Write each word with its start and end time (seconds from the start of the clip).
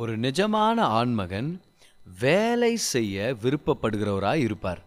ஒரு 0.00 0.12
நிஜமான 0.18 0.78
ஆண்மகன் 0.98 1.48
வேலை 2.20 2.76
செய்ய 2.76 3.36
விருப்பப்படுகிறவராக 3.42 4.34
இருப்பார். 4.34 4.80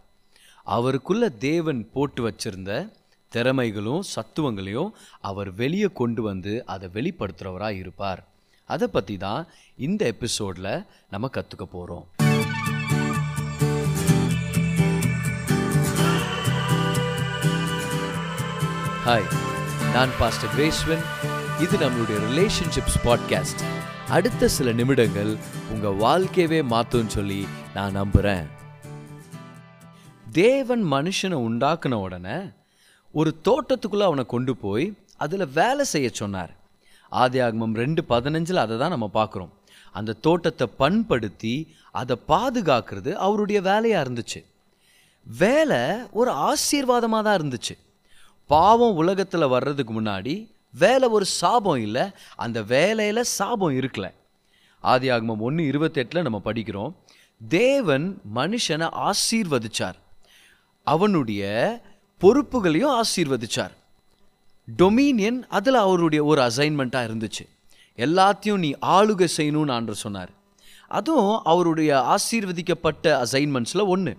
அவருக்குள்ள 0.64 1.30
தேவன் 1.30 1.82
போட்டு 1.94 2.22
வச்சிருந்த 2.28 2.72
திறமைகளும் 3.32 4.00
சத்துவங்களையும் 4.00 4.94
அவர் 5.22 5.52
வெளியே 5.54 5.90
கொண்டு 5.94 6.22
வந்து 6.22 6.54
அதை 6.66 6.90
வெளிப்படுத்துகிறவராக 6.94 7.82
இருப்பார். 7.84 8.22
அதை 8.70 8.88
பற்றி 8.88 9.18
தான் 9.18 9.48
இந்த 9.78 10.06
எபிசோடில் 10.06 10.86
நம்ம 11.10 11.30
கற்றுக்க 11.38 11.68
போகிறோம் 11.72 12.08
ஹாய் 19.06 19.30
நான் 19.94 20.12
பாஸ்டர் 20.20 20.54
கிரேஸ்வன். 20.58 21.06
இது 21.60 21.78
நம்மளுடைய 21.78 22.20
ரிலேஷன்ஷிப்ஸ் 22.30 23.00
பாட்காஸ்ட் 23.08 23.64
அடுத்த 24.10 24.48
சில 24.48 24.72
நிமிடங்கள் 24.72 25.38
உங்கள் 25.74 26.00
வாழ்க்கையவே 26.04 26.60
மாற்றும்னு 26.72 27.16
சொல்லி 27.18 27.48
நான் 27.74 27.92
நம்புகிறேன் 27.92 28.48
தேவன் 30.32 30.84
மனுஷனை 30.94 31.38
உண்டாக்குன 31.48 31.94
உடனே 31.94 32.38
ஒரு 33.14 33.32
தோட்டத்துக்குள்ளே 33.48 34.06
அவனை 34.10 34.26
கொண்டு 34.26 34.56
போய் 34.56 34.98
அதில் 35.18 35.54
வேலை 35.54 35.86
செய்ய 35.86 36.10
சொன்னார். 36.14 36.52
ஆதியாகமம் 37.12 37.76
ரெண்டு 37.76 38.02
பதினஞ்சில் 38.10 38.64
அதை 38.64 38.78
தான் 38.78 38.90
நம்ம 38.90 39.10
பார்க்குறோம். 39.14 39.52
அந்த 39.92 40.14
தோட்டத்தை 40.14 40.68
பண்படுத்தி 40.78 41.56
அதை 41.92 42.18
பாதுகாக்கிறது 42.28 43.14
அவருடைய 43.14 43.62
வேலையாக 43.62 44.04
இருந்துச்சு. 44.06 44.42
வேலை 45.28 45.82
ஒரு 46.12 46.32
ஆசீர்வாதமாக 46.32 47.24
தான் 47.24 47.40
இருந்துச்சு. 47.42 47.76
பாவம் 48.48 48.96
உலகத்தில் 48.96 49.54
வர்றதுக்கு 49.56 50.02
முன்னாடி 50.02 50.36
வேலை 50.74 51.10
ஒரு 51.10 51.26
சாபம் 51.26 51.78
இல்லை 51.78 52.06
அந்த 52.36 52.64
வேலையில் 52.64 53.24
சாபம் 53.24 53.78
இருக்கல. 53.80 54.12
ஆதி 54.80 55.10
ஆகமம் 55.10 55.40
ஒன்று 55.40 55.64
இருபத்தெட்டில் 55.64 56.22
நம்ம 56.22 56.42
படிக்கிறோம். 56.46 56.94
தேவன் 57.48 58.22
மனுஷனை 58.36 59.10
ஆசீர்வதிச்சார். 59.10 59.98
அவனுடைய 60.84 61.42
பொறுப்புகளையும் 62.22 63.02
ஆசீர்வதிச்சார். 63.02 63.72
டொமினியன் 64.78 65.40
அதில் 65.48 65.74
அவருடைய 65.74 66.24
ஒரு 66.24 66.42
அசைன்மெண்ட்டாக 66.42 67.08
இருந்துச்சு. 67.10 67.46
எல்லாத்தையும் 67.98 68.58
நீ 68.58 68.72
ஆளுகை 68.82 69.28
செய்யணும்னு 69.38 69.72
ஆண்டு 69.72 69.96
சொன்னார். 69.96 70.32
அதுவும் 70.88 71.42
அவருடைய 71.44 72.16
ஆசீர்வதிக்கப்பட்ட 72.16 73.06
அசைன்மெண்ட்ஸில் 73.24 73.88
ஒன்று 73.88 74.18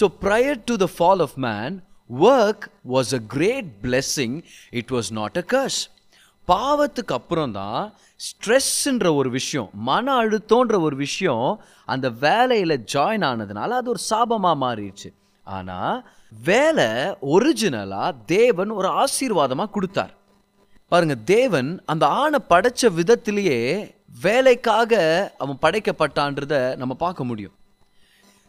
so 0.00 0.06
prior 0.20 0.64
to 0.64 0.74
the 0.76 0.86
fall 0.98 1.20
of 1.20 1.36
man 1.36 1.85
work 2.10 2.66
was 2.94 3.12
a 3.14 3.22
great 3.34 3.70
blessing 3.84 4.36
it 4.80 4.92
was 4.96 5.10
not 5.20 5.38
a 5.42 5.44
curse 5.54 5.80
பாவத்துக்கு 6.48 7.14
அப்புறம் 7.18 7.54
தான் 7.60 7.80
ஸ்ட்ரெஸ்ன்ற 8.20 9.08
ஒரு 9.14 9.30
விஷயம் 9.30 9.70
மன 9.88 10.12
அழுத்தம்ன்ற 10.22 10.76
ஒரு 10.80 10.96
விஷயம் 10.96 11.48
அந்த 11.94 12.06
வேலையில் 12.26 12.84
ஜாயின் 12.94 13.26
ஆனதுனால 13.30 13.70
அது 13.80 13.90
ஒரு 13.94 14.00
சாபமாக 14.10 14.56
மாறிடுச்சு. 14.64 15.10
ஆனால் 15.44 15.96
வேலை 16.50 16.88
ஒரிஜினலாக 17.34 18.18
தேவன் 18.36 18.70
ஒரு 18.78 18.88
ஆசீர்வாதமாக 19.02 19.70
கொடுத்தார். 19.74 20.14
பாருங்க 20.92 21.16
தேவன் 21.34 21.70
அந்த 21.92 22.06
ஆணை 22.22 22.40
படைச்ச 22.52 22.90
விதத்திலேயே 22.98 23.60
வேலைக்காக 24.22 24.92
அவன் 25.42 25.62
படைக்கப்பட்டான்றத 25.64 26.54
நம்ம 26.76 26.94
பார்க்க 27.04 27.30
முடியும். 27.30 27.56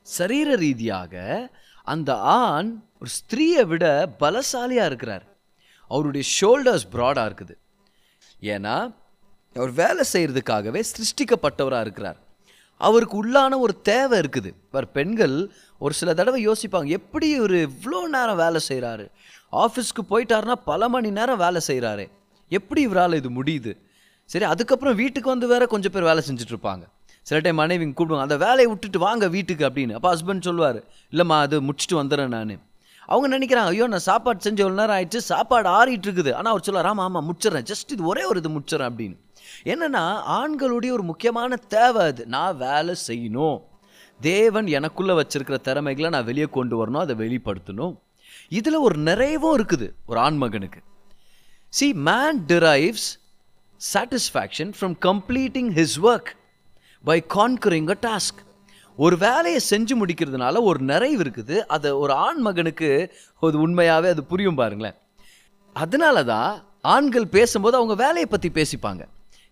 சரீர 0.07 0.49
ரீதியாக 0.55 1.13
அந்த 1.93 2.11
ஆண் 2.41 2.69
ஒரு 3.01 3.09
ஸ்திரீயை 3.17 3.63
விட 3.71 3.85
பலசாலியாக 4.21 4.89
இருக்கிறார். 4.91 5.25
அவருடைய 5.91 6.23
ஷோல்டர்ஸ் 6.37 6.87
ப்ராடாக 6.93 7.27
இருக்குது. 7.29 7.55
ஏன்னா 8.53 8.75
அவர் 9.55 9.71
வேலை 9.81 10.03
செய்கிறதுக்காகவே 10.13 10.81
சிருஷ்டிக்கப்பட்டவராக 10.93 11.85
இருக்கிறார். 11.87 12.17
அவருக்கு 12.81 13.15
உள்ளான 13.21 13.53
ஒரு 13.65 13.73
தேவை 13.89 14.17
இருக்குது. 14.23 14.49
பர் 14.73 14.89
பெண்கள் 14.97 15.35
ஒரு 15.81 15.93
சில 15.99 16.13
தடவை 16.19 16.39
யோசிப்பாங்க 16.47 16.89
எப்படி 16.99 17.27
இவர் 17.37 17.55
இவ்வளோ 17.67 18.01
நேரம் 18.15 18.41
வேலை 18.43 18.59
செய்கிறாரு 18.69 19.05
ஆஃபீஸ்க்கு 19.63 20.03
போயிட்டாருன்னா 20.11 20.55
பல 20.71 20.89
மணி 20.95 21.09
நேரம் 21.17 21.41
வேலை 21.45 21.61
செய்கிறாரு 21.69 22.05
எப்படி 22.51 22.81
இவரால் 22.87 23.19
இது 23.21 23.29
முடியுது? 23.39 23.71
சரி 24.29 24.45
அதுக்கப்புறம் 24.53 24.99
வீட்டுக்கு 25.01 25.29
வந்து 25.33 25.47
வேற 25.53 25.63
கொஞ்சம் 25.73 25.93
பேர் 25.95 26.09
வேலை 26.09 26.23
செஞ்சுட்ருப்பாங்க 26.29 26.85
சில 27.27 27.37
டைம் 27.45 27.59
மனைவிங்க 27.61 27.95
கூப்பிடுவாங்க 27.97 28.27
அந்த 28.27 28.37
வேலையை 28.45 28.67
விட்டுட்டு 28.71 28.99
வாங்க 29.07 29.27
வீட்டுக்கு 29.35 29.63
அப்படின்னு. 29.67 29.97
அப்போ 29.97 30.09
ஹஸ்பண்ட் 30.13 30.47
சொல்லுவார் 30.47 30.79
இல்லைம்மா 31.13 31.37
அது 31.45 31.55
முடிச்சுட்டு 31.67 31.95
வந்துடுறேன் 32.01 32.33
நான். 32.37 32.53
அவங்க 33.09 33.27
நினைக்கிறாங்க 33.33 33.71
ஐயோ 33.73 33.85
நான் 33.93 34.07
சாப்பாடு 34.07 34.39
செஞ்ச 34.45 34.59
எவ்வளோ 34.63 34.79
நேரம் 34.79 34.95
ஆயிடுச்சு? 34.97 35.19
சாப்பாடு 35.33 35.67
ஆறிட்டு 35.79 36.07
இருக்குது. 36.07 36.31
ஆனால் 36.37 36.51
அவர் 36.53 36.65
சொல்லுவார் 36.67 36.89
ஆமாம் 36.91 37.05
ஆமாம் 37.07 37.25
முடிச்சிடறேன். 37.29 37.67
ஜஸ்ட் 37.71 37.93
இது 37.95 38.03
ஒரே 38.11 38.23
ஒரு 38.31 38.39
இது 38.41 38.49
முடிச்சிடறேன் 38.55 38.89
அப்படின்னு. 38.91 39.17
என்னென்னா 39.73 40.03
ஆண்களுடைய 40.39 40.91
ஒரு 40.97 41.03
முக்கியமான 41.11 41.59
தேவை 41.75 42.01
அது. 42.11 42.23
நான் 42.35 42.57
வேலை 42.57 42.95
செய்யணும். 43.07 43.57
தேவன் 44.19 44.67
எனக்குள்ளே 44.77 45.15
வச்சுருக்கிற 45.19 45.57
திறமைகளை 45.67 46.09
நான் 46.15 46.27
வெளியே 46.31 46.47
கொண்டு 46.57 46.75
வரணும் 46.79 47.03
அதை 47.05 47.15
வெளிப்படுத்தணும். 47.23 47.95
இதில் 48.59 48.83
ஒரு 48.87 48.97
நிறைவும் 49.09 49.55
இருக்குது 49.57 49.87
ஒரு 50.05 50.19
ஆண்மகனுக்கு. 50.19 50.81
See 51.73 51.87
man 52.09 52.41
drives 52.51 53.07
satisfaction 53.93 54.71
from 54.77 54.97
completing 55.07 55.71
his 55.79 55.97
work 56.11 56.31
by 57.07 57.17
conquering 57.35 57.89
a 57.93 57.97
task 58.07 58.39
ஒரு 58.97 59.15
வேலையை 59.25 59.59
செஞ்சு 59.71 59.93
முடிக்கிறதுனால 59.99 60.61
ஒரு 60.69 60.79
நிறைவு 60.91 61.21
இருக்குது. 61.23 61.57
அதை 61.75 61.89
ஒரு 62.03 62.13
ஆண் 62.27 62.39
மகனுக்கு 62.45 62.89
அது 63.47 63.57
உண்மையாகவே 63.65 64.09
அது 64.13 64.23
புரியும் 64.31 64.57
பாருங்களேன். 64.61 64.97
அதனால 65.75 66.23
தான் 66.31 66.51
ஆண்கள் 66.95 67.27
பேசும்போது 67.35 67.77
அவங்க 67.79 67.95
வேலையை 68.05 68.27
பற்றி 68.31 68.49
பேசிப்பாங்க. 68.57 69.03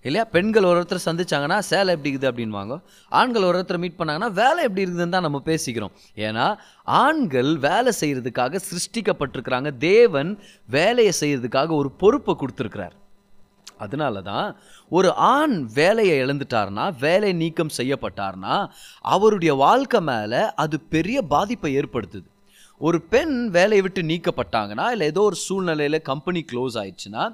இல்லையா? 0.05 0.25
பெண்கள் 0.33 0.67
ஒரு 0.69 0.79
ஒருத்தர் 0.79 1.05
சந்திச்சாங்கன்னா 1.05 1.57
சேலை 1.69 1.93
எப்படி 1.95 2.11
இருக்குது 2.11 2.29
அப்படின்வாங்க 2.31 2.73
ஆண்கள் 3.19 3.47
ஒரு 3.49 3.57
ஒருத்தர் 3.59 3.81
மீட் 3.83 3.99
பண்ணாங்கன்னா 3.99 4.29
வேலை 4.41 4.59
எப்படி 4.67 4.83
இருக்குதுன்னு 4.85 5.15
தான் 5.15 5.27
நம்ம 5.27 5.41
பேசிக்கிறோம். 5.51 5.93
ஏன்னா 6.27 6.45
ஆண்கள் 7.03 7.51
வேலை 7.69 7.93
செய்கிறதுக்காக 8.01 8.61
சிருஷ்டிக்கப்பட்டிருக்கிறாங்க. 8.69 9.71
தேவன் 9.89 10.31
வேலையை 10.77 11.13
செய்கிறதுக்காக 11.21 11.69
ஒரு 11.81 11.91
பொறுப்பை 12.03 12.35
கொடுத்துருக்கிறார். 12.41 12.95
அதனால 13.83 14.21
தான் 14.29 14.47
ஒரு 14.91 15.09
ஆண் 15.33 15.57
வேலையை 15.79 16.15
இழந்துட்டார்னா 16.25 16.85
வேலை 17.05 17.31
நீக்கம் 17.41 17.75
செய்யப்பட்டார்னா 17.79 18.55
அவருடைய 19.15 19.53
வாழ்க்கை 19.65 20.01
மேலே 20.11 20.41
அது 20.63 20.75
பெரிய 20.95 21.17
பாதிப்பை 21.33 21.71
ஏற்படுத்துது. 21.81 22.27
ஒரு 22.81 22.97
பெண் 23.13 23.35
வேலையை 23.55 23.81
விட்டு 23.83 24.01
நீக்கப்பட்டாங்கன்னா 24.11 24.85
இல்லை 24.93 25.05
ஏதோ 25.11 25.21
ஒரு 25.29 25.37
சூழ்நிலையில் 25.47 26.05
கம்பெனி 26.09 26.41
க்ளோஸ் 26.49 26.75
ஆயிடுச்சுன்னா 26.81 27.25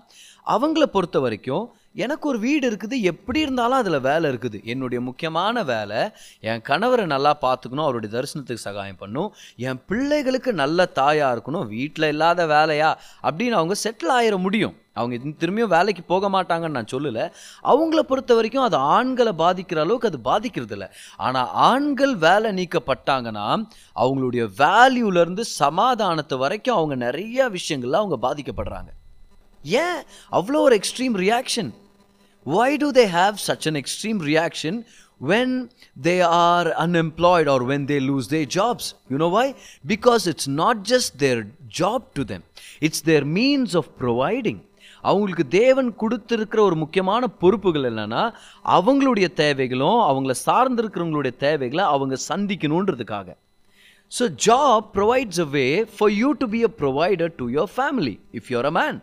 அவங்கள 0.55 0.83
பொறுத்த 0.95 1.17
வரைக்கும் 1.19 1.65
எனக்கு 2.03 2.25
ஒரு 2.31 2.39
வீடு 2.43 2.65
இருக்குது 2.69 2.97
எப்படி 3.11 3.39
இருந்தாலும் 3.45 3.79
அதில் 3.79 4.05
வேலை 4.09 4.25
இருக்குது. 4.31 4.57
என்னுடைய 4.71 4.99
முக்கியமான 5.07 5.63
வேலை 5.71 6.01
என் 6.49 6.63
கணவரை 6.69 7.05
நல்லா 7.13 7.31
பார்த்துக்கணும் 7.45 7.87
அவருடைய 7.87 8.11
தரிசனத்துக்கு 8.15 8.67
சகாயம் 8.67 9.01
பண்ணும் 9.01 9.33
என் 9.65 9.81
பிள்ளைகளுக்கு 9.89 10.53
நல்ல 10.61 10.85
தாயாக 10.99 11.33
இருக்கணும் 11.35 11.67
வீட்டில் 11.75 12.11
இல்லாத 12.13 12.45
வேலையா 12.55 12.91
அப்படின்னு 13.27 13.59
அவங்க 13.59 13.77
செட்டில் 13.85 14.15
ஆயிட 14.19 14.37
முடியும். 14.45 14.77
அவங்க 14.93 15.15
திரும்பியும் 15.41 15.73
வேலைக்கு 15.73 16.03
போக 16.03 16.29
மாட்டாங்கன்னு 16.29 16.77
நான் 16.77 16.91
சொல்லலை. 16.91 17.25
அவங்கள 17.63 17.99
பொறுத்த 17.99 18.33
வரைக்கும் 18.33 18.63
அது 18.63 18.77
ஆண்களை 18.77 19.33
பாதிக்கிற 19.43 19.79
அளவுக்கு 19.83 20.09
அது 20.11 20.19
பாதிக்கிறது 20.19 20.75
இல்லை. 20.77 20.87
ஆனால் 21.17 21.51
ஆண்கள் 21.69 22.15
வேலை 22.15 22.49
நீக்கப்பட்டாங்கன்னா 22.59 23.45
அவங்களுடைய 23.95 24.45
வேல்யூலேருந்து 24.63 25.39
சமாதானத்தை 25.39 26.37
வரைக்கும் 26.37 26.75
அவங்க 26.75 26.95
நிறைய 26.95 27.49
விஷயங்கள்ல 27.49 28.01
அவங்க 28.03 28.17
பாதிக்கப்படுறாங்க. 28.27 28.89
ஏன்? 29.83 30.01
அவ்வளோ 30.31 30.59
ஒரு 30.67 30.79
extreme 30.79 31.15
reaction 31.25 31.71
why 32.45 32.75
do 32.83 32.89
they 32.91 33.05
have 33.19 33.35
such 33.47 33.67
an 33.71 33.79
extreme 33.81 34.19
reaction 34.31 34.79
when 35.31 35.55
they 36.07 36.15
are 36.21 36.67
unemployed 36.85 37.49
or 37.53 37.63
when 37.71 37.85
they 37.91 37.99
lose 38.09 38.29
their 38.33 38.41
jobs 38.57 38.89
you know 39.13 39.29
know 39.35 39.53
because 39.93 40.25
it's 40.31 40.49
not 40.61 40.81
just 40.93 41.15
their 41.17 41.41
job 41.79 42.05
to 42.13 42.25
them 42.33 42.43
it's 42.79 43.03
their 43.11 43.27
means 43.39 43.75
of 43.81 43.89
providing 44.03 44.61
அவங்களுக்கு 45.03 45.47
தேவன் 45.47 45.89
கொடுத்துருக்கிற 46.01 46.59
ஒரு 46.59 46.75
முக்கியமான 46.75 47.27
பொறுப்புகள் 47.41 47.87
என்னென்னா 47.91 48.23
அவங்களுடைய 48.77 49.33
தேவைகளும் 49.33 50.01
அவங்கள 50.09 50.35
சார்ந்திருக்கிறவங்களுடைய 50.45 51.35
தேவைகளை 51.37 51.85
அவங்க 51.85 52.17
சந்திக்கணுன்றதுக்காக. 52.29 53.27
So 54.11 54.23
job 54.47 54.87
provides 54.95 55.41
a 55.41 55.49
way 55.49 55.65
for 55.97 56.13
you 56.13 56.31
to 56.31 56.47
be 56.47 56.61
a 56.63 56.71
provider 56.81 57.33
to 57.35 57.45
your 57.49 57.73
family 57.77 58.15
if 58.33 58.49
you're 58.49 58.65
a 58.65 58.71
man 58.71 58.99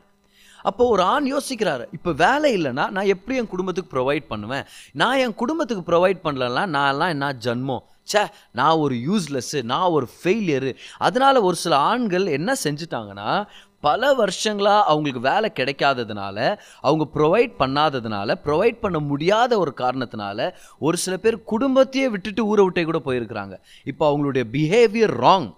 அப்போ 0.65 0.83
ஒரு 0.89 1.03
ஆண் 1.03 1.27
யோசிக்கிறாரு 1.35 1.85
இப்போ 1.93 2.13
வேலை 2.13 2.49
இல்லைன்னா 2.59 2.85
நான் 2.91 3.07
எப்படி 3.07 3.37
என் 3.37 3.47
குடும்பத்துக்கு 3.47 3.93
ப்ரொவைட் 3.97 4.27
பண்ணுவேன்? 4.29 4.65
நான் 4.93 5.19
என் 5.19 5.35
குடும்பத்துக்கு 5.35 5.85
ப்ரொவைட் 5.91 6.21
பண்ணலன்னா 6.25 6.65
நான்லாம் 6.77 7.09
என்ன 7.09 7.33
ஜன்மம் 7.47 7.85
ச்சே 8.09 8.23
நான் 8.53 8.77
ஒரு 8.77 8.95
யூஸ்லெஸ்ஸு 9.09 9.63
நான் 9.63 9.91
ஒரு 9.91 10.09
ஃபெயிலியரு 10.13 10.71
அதனால 10.99 11.41
ஒரு 11.43 11.57
சில 11.57 11.77
ஆண்கள் 11.91 12.27
என்ன 12.27 12.57
செஞ்சுட்டாங்கன்னா 12.65 13.31
பல 13.81 14.15
வருஷங்களாக 14.15 14.85
அவங்களுக்கு 14.85 15.21
வேலை 15.31 15.49
கிடைக்காததுனால 15.55 16.39
அவங்க 16.81 17.05
ப்ரொவைட் 17.15 17.53
பண்ணாததுனால 17.59 18.37
ப்ரொவைட் 18.45 18.79
பண்ண 18.81 18.99
முடியாத 18.99 19.59
ஒரு 19.59 19.75
காரணத்தினால 19.77 20.51
ஒரு 20.79 20.97
சில 20.97 21.17
பேர் 21.17 21.43
குடும்பத்தையே 21.43 22.09
விட்டுட்டு 22.09 22.47
ஊரை 22.47 22.65
விட்டே 22.65 22.83
கூட 22.83 23.01
போயிருக்கிறாங்க. 23.05 23.55
இப்போ 23.85 24.05
அவங்களுடைய 24.11 24.45
பிஹேவியர் 24.53 25.15
ராங் 25.25 25.49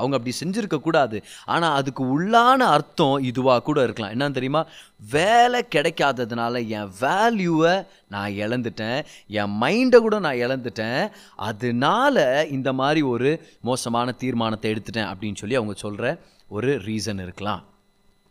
அவங்க 0.00 0.16
அப்படி 0.16 0.32
செஞ்சுருக்க 0.40 0.78
கூடாது. 0.80 1.18
ஆனால் 1.54 1.76
அதுக்கு 1.80 2.02
உள்ளான 2.12 2.64
அர்த்தம் 2.74 3.22
இதுவாக 3.30 3.62
கூட 3.68 3.78
இருக்கலாம். 3.82 4.12
என்னன்னு 4.12 4.38
தெரியுமா? 4.38 4.62
வேலை 5.10 5.60
கிடைக்காததுனால 5.74 6.54
என் 6.76 6.92
வேல்யூவை 7.00 7.74
நான் 8.08 8.36
இழந்துட்டேன். 8.42 9.00
என் 9.40 9.54
மைண்டை 9.62 9.98
கூட 10.06 10.18
நான் 10.18 10.42
இழந்துட்டேன். 10.44 11.02
அதனால 11.50 12.46
இந்த 12.56 12.72
மாதிரி 12.72 13.02
ஒரு 13.14 13.30
மோசமான 13.60 14.12
தீர்மானத்தை 14.22 14.72
எடுத்துட்டேன் 14.72 15.10
அப்படின்னு 15.12 15.40
சொல்லி 15.42 15.60
அவங்க 15.60 15.76
சொல்கிற 15.84 16.18
ஒரு 16.56 16.70
ரீசன் 16.88 17.22
இருக்கலாம். 17.26 17.64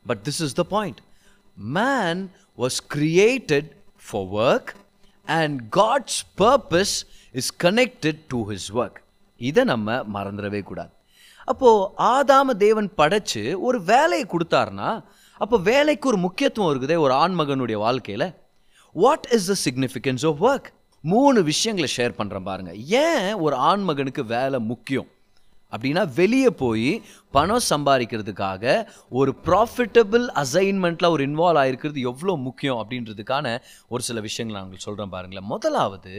But 0.06 0.21
this 0.24 0.42
is 0.45 0.60
the 0.62 0.63
point 0.75 1.00
man 1.77 2.21
was 2.57 2.80
created 2.95 3.69
for 4.06 4.30
work 4.42 4.71
and 5.25 5.57
God's 5.77 6.21
purpose 6.38 6.95
is 7.39 7.51
connected 7.63 8.21
to 8.27 8.39
his 8.51 8.69
work 8.74 9.00
இதை 9.42 9.63
நம்ம 9.63 9.98
மறந்துடவே 10.13 10.62
கூடாது. 10.69 10.94
அப்போது 11.51 11.85
ஆதாம 12.15 12.55
தேவன் 12.65 12.89
படைச்சு 13.01 13.43
ஒரு 13.67 13.77
வேலையை 13.91 14.25
கொடுத்தாருனா 14.33 14.89
அப்போ 15.43 15.57
வேலைக்கு 15.69 16.05
ஒரு 16.11 16.19
முக்கியத்துவம் 16.25 16.71
இருக்குதே 16.71 16.97
ஒரு 17.05 17.13
ஆண்மகனுடைய 17.23 17.77
வாழ்க்கையில். 17.85 18.27
What 18.95 19.27
is 19.35 19.47
the 19.51 19.55
significance 19.65 20.25
of 20.29 20.41
work 20.47 20.67
மூணு 21.03 21.39
விஷயங்களை 21.51 21.87
ஷேர் 21.97 22.17
பண்ணுறேன் 22.17 22.47
பாருங்கள் 22.49 22.79
ஏன் 23.03 23.29
ஒரு 23.45 23.55
ஆண்மகனுக்கு 23.69 24.23
வேலை 24.35 24.59
முக்கியம்? 24.71 25.07
அப்படின்னா 25.73 26.03
வெளியே 26.19 26.51
போய் 26.61 26.91
பணம் 27.35 27.65
சம்பாதிக்கிறதுக்காக 27.69 28.63
ஒரு 29.19 29.31
ப்ராஃபிட்டபிள் 29.47 30.25
அசைன்மெண்ட்டில் 30.43 31.13
ஒரு 31.15 31.23
இன்வால்வ் 31.27 31.61
ஆகிருக்கிறது 31.61 32.01
எவ்வளோ 32.11 32.35
முக்கியம் 32.47 32.79
அப்படின்றதுக்கான 32.81 33.47
ஒரு 33.93 34.03
சில 34.07 34.19
விஷயங்களை 34.27 34.55
நான் 34.55 34.65
உங்களுக்கு 34.65 34.87
சொல்கிறேன் 34.87 35.13
பாருங்களேன். 35.15 35.49
முதலாவது 35.53 36.13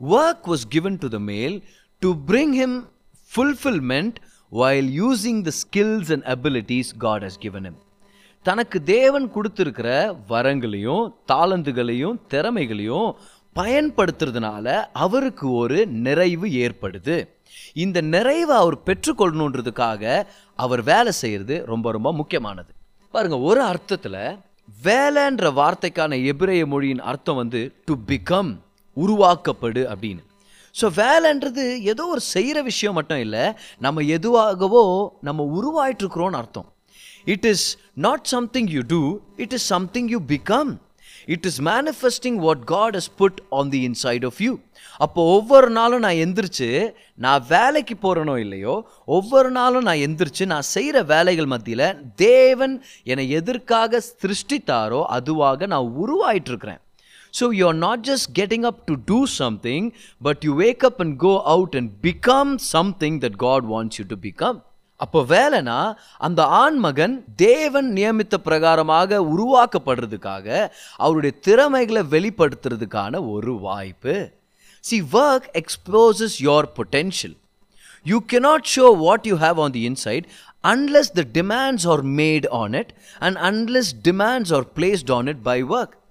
work 0.00 0.48
was 0.52 0.66
given 0.76 1.00
to 1.04 1.10
the 1.16 1.20
male 1.32 1.56
to 2.02 2.10
bring 2.30 2.54
him 2.60 2.78
fulfilment 3.36 4.14
while 4.52 4.90
using 5.00 5.42
the 5.42 5.50
skills 5.62 6.12
and 6.12 6.26
abilities 6.34 6.90
God 6.98 7.24
has 7.24 7.38
given 7.38 7.64
him. 7.64 7.72
தனக்கு 8.42 8.82
தேவன் 8.82 9.32
கொடுத்துருக்கிற 9.34 10.16
வரங்களையும் 10.28 11.12
தாளந்துகளையும் 11.32 12.18
திறமைகளையும் 12.28 13.14
பயன்படுத்துறதுனால 13.54 14.84
அவருக்கு 14.92 15.50
ஒரு 15.52 15.86
நிறைவு 15.86 16.46
ஏற்படுது. 16.46 17.28
இந்த 17.74 18.00
நிறைவை 18.00 18.56
அவர் 18.56 18.78
பெற்றுக்கொள்ளணுன்றதுக்காக 18.86 20.26
அவர் 20.56 20.82
வேலை 20.82 21.12
செய்கிறது 21.12 21.66
ரொம்ப 21.66 21.92
ரொம்ப 21.92 22.12
முக்கியமானது. 22.12 22.72
பாருங்கள் 23.10 23.38
ஒரு 23.38 23.62
அர்த்தத்தில் 23.62 24.38
வேலைன்ற 24.82 25.52
வார்த்தைக்கான 25.60 26.24
எபிரேய 26.24 26.66
மொழியின் 26.66 27.00
அர்த்தம் 27.00 27.36
வந்து 27.36 27.72
டு 27.84 27.94
பிகம் 28.06 28.58
உருவாக்கப்படு 28.96 29.82
அப்படின்னு. 29.94 30.22
ஸோ 30.74 30.90
வேலைன்றது 30.96 31.82
ஏதோ 31.82 32.06
ஒரு 32.06 32.20
செய்கிற 32.20 32.62
விஷயம் 32.62 32.94
மட்டும் 32.94 33.18
இல்லை 33.18 33.52
நம்ம 33.78 34.00
எதுவாகவோ 34.00 35.12
நம்ம 35.20 35.42
உருவாயிட்டுருக்குறோன்னு 35.42 36.36
அர்த்தம். 36.36 36.72
It 37.24 37.44
is 37.44 37.78
not 37.94 38.24
something 38.24 38.66
you 38.66 38.80
do 38.88 39.20
it 39.36 39.52
is 39.52 39.66
something 39.66 40.08
you 40.08 40.20
become 40.28 40.78
it 41.26 41.46
is 41.46 41.60
manifesting 41.62 42.36
what 42.36 42.64
God 42.64 42.96
has 42.96 43.10
put 43.16 43.40
on 43.48 43.68
the 43.68 43.88
inside 43.88 44.24
of 44.24 44.40
you 44.40 44.58
அப்போ 44.96 45.26
ஒவ்வொரு 45.26 45.70
நாளும் 45.70 46.00
நான் 46.00 46.14
எந்திரிச்சு 46.14 46.92
நான் 47.14 47.44
வேலைக்கு 47.48 47.94
போகிறனோ 48.02 48.36
இல்லையோ 48.36 48.84
ஒவ்வொரு 49.04 49.50
நாளும் 49.50 49.82
நான் 49.82 49.96
எந்திரிச்சு 49.96 50.46
நான் 50.46 50.62
செய்கிற 50.62 51.02
வேலைகள் 51.02 51.46
மத்தியில் 51.46 52.02
தேவன் 52.16 52.82
என்னை 53.04 53.30
எதற்காக 53.30 54.02
சிருஷ்டித்தாரோ 54.22 55.04
அதுவாக 55.08 55.66
நான் 55.66 55.92
உருவாயிட்டு 55.96 56.50
இருக்கிறேன் 57.40 57.52
so 57.52 57.58
you 57.58 57.66
are 57.66 57.74
not 57.74 58.08
just 58.08 58.38
getting 58.38 58.62
up 58.62 58.78
to 58.84 58.94
do 59.04 59.24
something 59.24 59.92
but 60.22 60.42
you 60.44 60.58
wake 60.60 60.84
up 60.84 61.00
and 61.00 61.16
go 61.16 61.42
out 61.42 61.74
and 61.74 61.90
become 62.02 62.54
something 62.54 63.18
that 63.18 63.36
God 63.36 63.64
wants 63.64 63.98
you 63.98 64.04
to 64.06 64.16
become 64.22 64.62
அப்போ 64.96 65.22
வேலைனா 65.22 65.94
அந்த 66.16 66.44
ஆண்மகன் 66.44 67.24
தேவன் 67.36 67.92
நியமித்த 67.92 68.38
பிரகாரமாக 68.44 69.18
உருவாக்கப்படுறதுக்காக 69.34 70.70
அவருடைய 70.96 71.38
திறமைகளை 71.40 72.02
வெளிப்படுத்துறதுக்கான 72.10 73.30
ஒரு 73.30 73.58
வாய்ப்பு. 73.58 74.30
See 74.80 75.02
work 75.02 75.48
exposes 75.52 76.36
your 76.38 76.64
potential 76.76 77.42
You 78.06 78.20
cannot 78.20 78.64
show 78.64 78.92
what 78.92 79.26
you 79.26 79.36
have 79.36 79.58
on 79.58 79.72
the 79.72 79.86
inside 79.86 80.26
unless 80.64 81.08
the 81.10 81.24
demands 81.24 81.86
are 81.86 82.02
made 82.02 82.46
on 82.46 82.74
it 82.74 82.92
and 83.20 83.36
unless 83.40 83.92
demands 83.92 84.52
are 84.52 84.64
placed 84.64 85.10
on 85.10 85.28
it 85.28 85.42
by 85.42 85.62
work. 85.62 86.03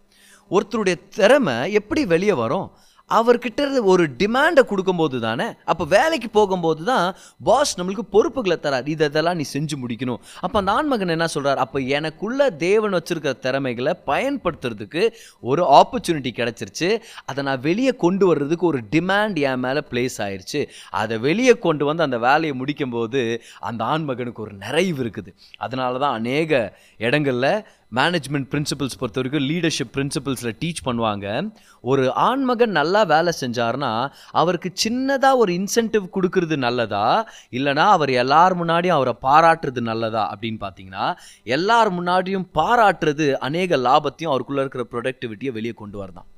ஒருத்தருடைய 0.52 0.98
திறமை 1.20 1.58
எப்படி 1.82 2.04
வெளியே 2.16 2.38
வரும்? 2.46 2.70
அவர்கிட்ட 3.12 3.62
ஒரு 3.92 4.04
டிமாண்டை 4.20 4.62
கொடுக்கும்போது 4.70 5.18
தானே 5.26 5.46
அப்போ 5.72 5.84
வேலைக்கு 5.94 6.30
போகும்போது 6.38 6.82
தான் 6.90 7.08
பாஸ் 7.48 7.74
நம்மளுக்கு 7.80 8.04
பொறுப்புகளை 8.16 8.58
தரார். 8.66 8.88
இது 8.94 9.06
இதெல்லாம் 9.10 9.38
நீ 9.40 9.46
செஞ்சு 9.54 9.76
முடிக்கணும். 9.82 10.22
அப்போ 10.46 10.58
அந்த 10.60 10.72
ஆண்மகன் 10.78 11.14
என்ன 11.16 11.28
சொல்கிறார் 11.34 11.62
அப்போ 11.64 11.80
எனக்குள்ள 11.98 12.48
தேவன் 12.64 12.96
வச்சுருக்கிற 12.98 13.34
திறமைகளை 13.46 13.94
பயன்படுத்துறதுக்கு 14.12 15.04
ஒரு 15.52 15.64
ஆப்பர்ச்சுனிட்டி 15.80 16.34
கிடச்சிருச்சு. 16.40 16.90
அதை 17.26 17.44
நான் 17.50 17.64
வெளியே 17.68 17.94
கொண்டு 18.06 18.28
வர்றதுக்கு 18.32 18.66
ஒரு 18.72 18.82
டிமாண்ட் 18.96 19.40
என் 19.52 19.64
மேலே 19.66 19.84
பிளேஸ் 19.92 20.18
ஆயிடுச்சு 20.28 20.64
அதை 20.90 21.18
வெளியே 21.28 21.58
கொண்டு 21.68 21.86
வந்து 21.92 22.08
அந்த 22.08 22.20
வேலையை 22.28 22.56
முடிக்கும்போது 22.62 23.24
அந்த 23.60 23.84
ஆண்மகனுக்கு 23.84 24.46
ஒரு 24.48 24.56
நிறைவு 24.66 25.00
இருக்குது. 25.04 25.34
அதனால 25.58 26.00
தான் 26.06 26.18
அநேக 26.22 26.64
இடங்களில் 26.98 27.66
மேனேஜ்மெண்ட் 27.96 28.48
பிரின்சிபல்ஸ் 28.52 29.00
பொறுத்த 29.00 29.22
வரைக்கும் 29.22 29.48
லீடர்ஷிப் 29.50 29.94
பிரின்சிபல்ஸில் 29.94 30.56
டீச் 30.60 30.82
பண்ணுவாங்க. 30.86 31.56
ஒரு 31.82 32.14
ஆண்மகன் 32.14 32.70
நல்லா 32.70 33.04
வேலை 33.04 33.34
செஞ்சார்னா 33.42 34.12
அவருக்கு 34.32 34.74
சின்னதாக 34.84 35.36
ஒரு 35.36 35.54
இன்சென்டிவ் 35.54 36.10
கொடுக்கறது 36.14 36.56
நல்லதா? 36.56 37.30
இல்லைனா 37.52 37.76
அவர் 37.76 38.10
எல்லார் 38.10 38.66
முன்னாடியும் 38.66 38.98
அவரை 39.00 39.16
பாராட்டுறது 39.22 39.80
நல்லதா? 39.80 40.38
அப்படின்னு 40.40 40.58
பார்த்தீங்கன்னா 40.62 41.16
எல்லார் 41.44 41.94
முன்னாடியும் 41.94 42.46
பாராட்டுறது 42.54 43.34
அநேக 43.34 43.78
லாபத்தையும் 43.78 44.32
அவருக்குள்ளே 44.34 44.66
இருக்கிற 44.66 44.86
ப்ரொடக்டிவிட்டியை 44.92 45.52
வெளியே 45.52 45.72
கொண்டு 45.72 46.06
வரதான். 46.06 46.30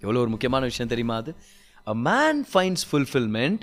எவ்வளோ 0.00 0.20
ஒரு 0.20 0.28
முக்கியமான 0.28 0.64
விஷயம் 0.64 0.88
தெரியுமா 0.88 1.16
அது? 1.16 1.34
A 1.88 1.94
man 1.94 2.46
finds 2.54 2.84
fulfilment 2.92 3.60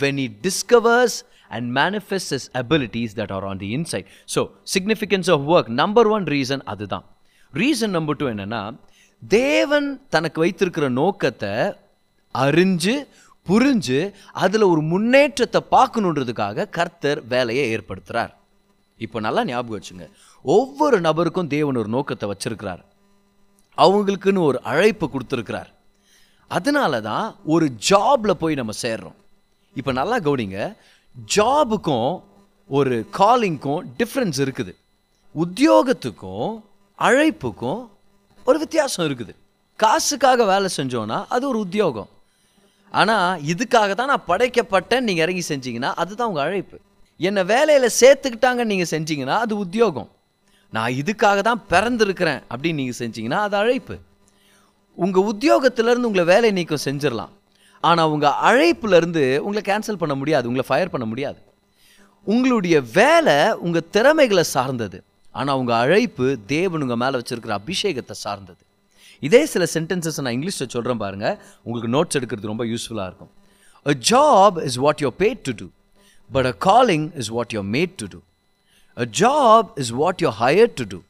when 0.00 0.20
he 0.26 0.28
discovers 0.42 1.18
and 1.50 1.76
manifests 1.76 2.30
his 2.30 2.44
abilities 2.52 3.08
that 3.14 3.30
are 3.30 3.44
on 3.44 3.60
the 3.60 3.68
inside. 3.76 4.06
So, 4.24 4.46
significance 4.78 5.28
of 5.28 5.40
work, 5.40 5.68
number 5.68 6.08
one 6.08 6.24
reason 6.24 6.60
அதுதான். 6.64 7.04
ரீசன் 7.54 7.88
நம்பர் 7.88 8.16
டூ 8.16 8.26
என்னென்னா 8.26 8.78
தேவன் 9.28 10.06
தனக்கு 10.08 10.40
வைத்திருக்கிற 10.40 10.88
நோக்கத்தை 10.88 11.48
அறிஞ்சு 12.34 13.06
புரிஞ்சு 13.48 14.12
அதில் 14.32 14.62
ஒரு 14.62 14.80
முன்னேற்றத்தை 14.82 15.60
பார்க்கணுன்றதுக்காக 15.70 16.68
கர்த்தர் 16.68 17.26
வேலையை 17.26 17.76
ஏற்படுத்துகிறார் 17.76 18.38
இப்போ 18.98 19.20
நல்லா 19.20 19.44
ஞாபகம் 19.44 19.80
வச்சுங்க. 19.80 20.10
ஒவ்வொரு 20.42 21.00
நபருக்கும் 21.00 21.46
தேவன் 21.46 21.76
ஒரு 21.76 21.88
நோக்கத்தை 21.88 22.32
வச்சிருக்கிறார். 22.32 22.84
அவங்களுக்குன்னு 23.76 24.38
ஒரு 24.38 24.62
அழைப்பு 24.62 25.10
கொடுத்துருக்கிறார். 25.12 25.66
அதனால 26.48 27.00
தான் 27.00 27.36
ஒரு 27.44 27.72
ஜாபில் 27.88 28.30
போய் 28.30 28.54
நம்ம 28.54 28.72
சேர்றோம். 28.82 29.14
இப்போ 29.74 29.92
நல்லா 29.92 30.18
கவுனிங்க. 30.18 30.76
ஜாபுக்கும் 31.16 32.10
ஒரு 32.78 32.96
காலிங்க்கும் 33.18 33.80
டிஃப்ரென்ஸ் 33.98 34.38
இருக்குது. 34.44 34.72
உத்தியோகத்துக்கும் 35.34 36.50
அழைப்புக்கும் 36.98 37.80
ஒரு 38.48 38.58
வித்தியாசம் 38.58 39.06
இருக்குது. 39.08 39.32
காசுக்காக 39.78 40.44
வேலை 40.52 40.68
செஞ்சோன்னா 40.76 41.18
அது 41.34 41.44
ஒரு 41.48 41.58
உத்தியோகம். 41.66 42.10
ஆனால் 43.00 43.40
இதுக்காக 43.52 43.90
தான் 43.98 44.10
நான் 44.12 44.28
படைக்கப்பட்டேன் 44.30 45.04
நீங்கள் 45.08 45.24
இறங்கி 45.26 45.44
செஞ்சீங்கன்னா 45.48 45.90
அதுதான் 46.02 46.30
உங்கள் 46.30 46.46
அழைப்பு. 46.46 46.76
என்னை 47.20 47.42
வேலையில் 47.54 47.96
சேர்த்துக்கிட்டாங்க 48.00 48.64
நீங்கள் 48.70 48.92
செஞ்சீங்கன்னா 48.94 49.36
அது 49.44 49.54
உத்தியோகம். 49.64 50.10
நான் 50.76 50.96
இதுக்காக 51.00 51.38
தான் 51.48 51.62
பிறந்திருக்கிறேன் 51.72 52.40
அப்படின்னு 52.52 52.80
நீங்கள் 52.82 53.00
செஞ்சீங்கன்னா 53.02 53.40
அது 53.46 53.56
அழைப்பு. 53.62 53.96
உங்கள் 54.98 55.28
உத்தியோகத்திலேருந்து 55.32 56.08
உங்களை 56.10 56.24
வேலை 56.32 56.50
நீக்கம் 56.58 56.84
செஞ்சிடலாம். 56.88 57.32
ஆனால் 57.88 58.10
உங்கள் 58.14 58.38
அழைப்புலேருந்து 58.48 59.22
உங்களை 59.44 59.62
கேன்சல் 59.68 60.00
பண்ண 60.02 60.14
முடியாது 60.20 60.48
உங்களை 60.50 60.64
ஃபயர் 60.70 60.92
பண்ண 60.94 61.06
முடியாது. 61.12 61.40
உங்களுடைய 62.26 62.76
வேலை 62.98 63.38
உங்கள் 63.66 63.88
திறமைகளை 63.96 64.44
சார்ந்தது. 64.56 64.98
ஆனால் 65.34 65.58
உங்கள் 65.60 65.80
அழைப்பு 65.82 66.26
தேவன் 66.54 66.82
உங்கள் 66.86 67.00
மேலே 67.02 67.18
வச்சுருக்கிற 67.20 67.54
அபிஷேகத்தை 67.62 68.16
சார்ந்தது. 68.24 68.62
இதே 69.28 69.42
சில 69.52 69.64
சென்டென்சஸ் 69.76 70.20
நான் 70.24 70.36
இங்கிலீஷில் 70.36 70.72
சொல்கிறேன் 70.74 71.02
பாருங்கள் 71.04 71.36
உங்களுக்கு 71.66 71.92
நோட்ஸ் 71.96 72.18
எடுக்கிறது 72.18 72.52
ரொம்ப 72.52 72.64
யூஸ்ஃபுல்லாக 72.72 73.10
இருக்கும். 73.10 73.32
A 73.86 73.94
job 74.12 74.56
is 74.68 74.78
what 74.84 75.02
you're 75.04 75.16
paid 75.22 75.42
to 75.48 75.54
do 75.60 75.68
but 76.30 76.48
a 76.52 76.54
calling 76.68 77.06
is 77.22 77.30
what 77.36 77.54
you're 77.56 77.68
made 77.76 77.94
to 78.02 78.08
do 78.14 78.20
a 78.96 79.06
job 79.22 79.68
is 79.82 79.92
what 80.02 80.22
you're 80.24 80.36
hired 80.44 80.72
to 80.80 80.86
do 80.94 81.00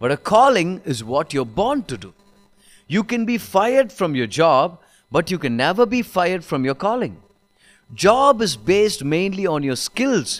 but 0.00 0.14
a 0.18 0.20
calling 0.34 0.74
is 0.92 1.02
what 1.12 1.34
you're 1.38 1.50
born 1.60 1.80
to 1.92 1.98
do 2.04 2.10
you 2.90 3.02
can 3.12 3.26
be 3.32 3.38
fired 3.52 3.92
from 3.96 4.14
your 4.20 4.34
job 4.42 4.72
but 5.12 5.30
you 5.32 5.38
can 5.38 5.58
never 5.66 5.86
be 5.86 6.00
fired 6.14 6.44
from 6.44 6.62
your 6.68 6.78
calling. 6.86 7.14
Job 7.90 8.36
is 8.40 8.54
based 8.72 9.02
mainly 9.06 9.44
on 9.46 9.62
your 9.62 9.78
skills, 9.88 10.30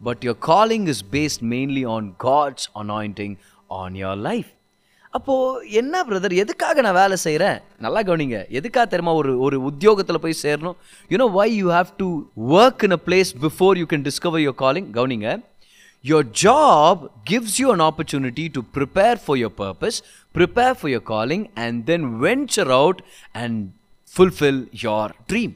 but 0.00 0.24
your 0.26 0.36
calling 0.48 0.86
is 0.94 1.00
based 1.16 1.42
mainly 1.54 1.84
on 1.94 2.08
God's 2.28 2.64
anointing 2.82 3.34
on 3.80 3.90
your 4.02 4.16
life. 4.28 4.50
அப்போது 5.12 5.70
என்ன 5.80 6.02
brother 6.08 6.34
எதுக்காக 6.42 6.82
நான் 6.86 6.98
வேலை 6.98 7.16
செய்கிறேன் 7.24 7.56
நல்லா 7.84 8.00
கவனிங்க 8.08 8.36
எதுக்காக 8.58 8.84
தெரியுமா 8.86 9.12
ஒரு 9.20 9.32
ஒரு 9.46 9.56
உத்தியோகத்தில் 9.70 10.22
போய் 10.24 10.42
சேரணும் 10.42 10.76
you know 11.10 11.26
why 11.38 11.46
you 11.54 11.68
have 11.76 11.90
to 12.02 12.08
work 12.58 12.84
in 12.88 12.96
a 12.98 13.00
place 13.08 13.30
before 13.46 13.80
you 13.80 13.86
can 13.92 14.04
discover 14.08 14.42
your 14.44 14.58
calling 14.62 14.88
கவனிங்க 14.98 15.30
your 16.04 16.28
job 16.44 17.00
gives 17.30 17.58
you 17.62 17.68
an 17.74 17.84
opportunity 17.88 18.44
to 18.56 18.62
prepare 18.76 19.18
for 19.24 19.40
your 19.42 19.56
purpose 19.62 19.98
prepare 20.34 20.76
for 20.78 20.92
your 20.94 21.06
calling 21.12 21.46
and 21.64 21.82
then 21.90 22.06
venture 22.26 22.72
out 22.80 23.02
and 23.42 23.58
fulfil 24.14 24.62
your 24.82 25.12
dream 25.30 25.54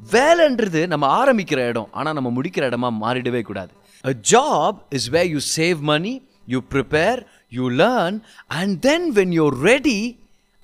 வேலைன்றது 0.00 0.80
நம்ம 0.86 1.06
ஆரம்பிக்கிற 1.20 1.60
இடம் 1.70 1.88
ஆனால் 1.92 2.16
நம்ம 2.18 2.30
முடிக்கிற 2.36 2.64
இடமா 2.70 2.88
மாறிடவே 3.02 3.42
கூடாது 3.42 3.72
a 4.04 4.14
job 4.32 4.78
is 4.98 5.08
way 5.14 5.22
you 5.28 5.40
save 5.50 5.80
money 5.90 6.12
you 6.48 6.60
prepare 6.74 7.20
you 7.52 7.66
learn 7.82 8.16
and 8.58 8.74
then 8.86 9.06
when 9.18 9.32
you 9.38 9.46
ready 9.64 9.98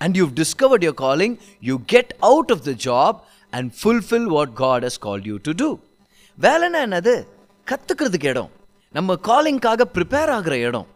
and 0.01 0.17
you 0.17 0.27
discovered 0.35 0.85
your 0.87 1.01
calling 1.01 1.37
you 1.63 1.77
get 1.87 2.13
out 2.23 2.53
of 2.57 2.65
the 2.69 2.75
job 2.87 3.19
and 3.53 3.71
fulfil 3.81 4.29
what 4.35 4.55
God 4.63 4.85
has 4.85 5.01
call 5.01 5.25
you 5.25 5.37
to 5.49 5.55
do 5.63 5.71
வேலைன்னா 6.39 6.81
என்னது 6.87 7.15
கற்றுக்கிறதுக்கு 7.67 8.31
இடம் 8.31 8.53
நம்ம 8.95 9.15
காலிங்காக 9.29 9.87
prepare 9.95 10.31
ஆகிற 10.31 10.55
இடம் 10.67 10.89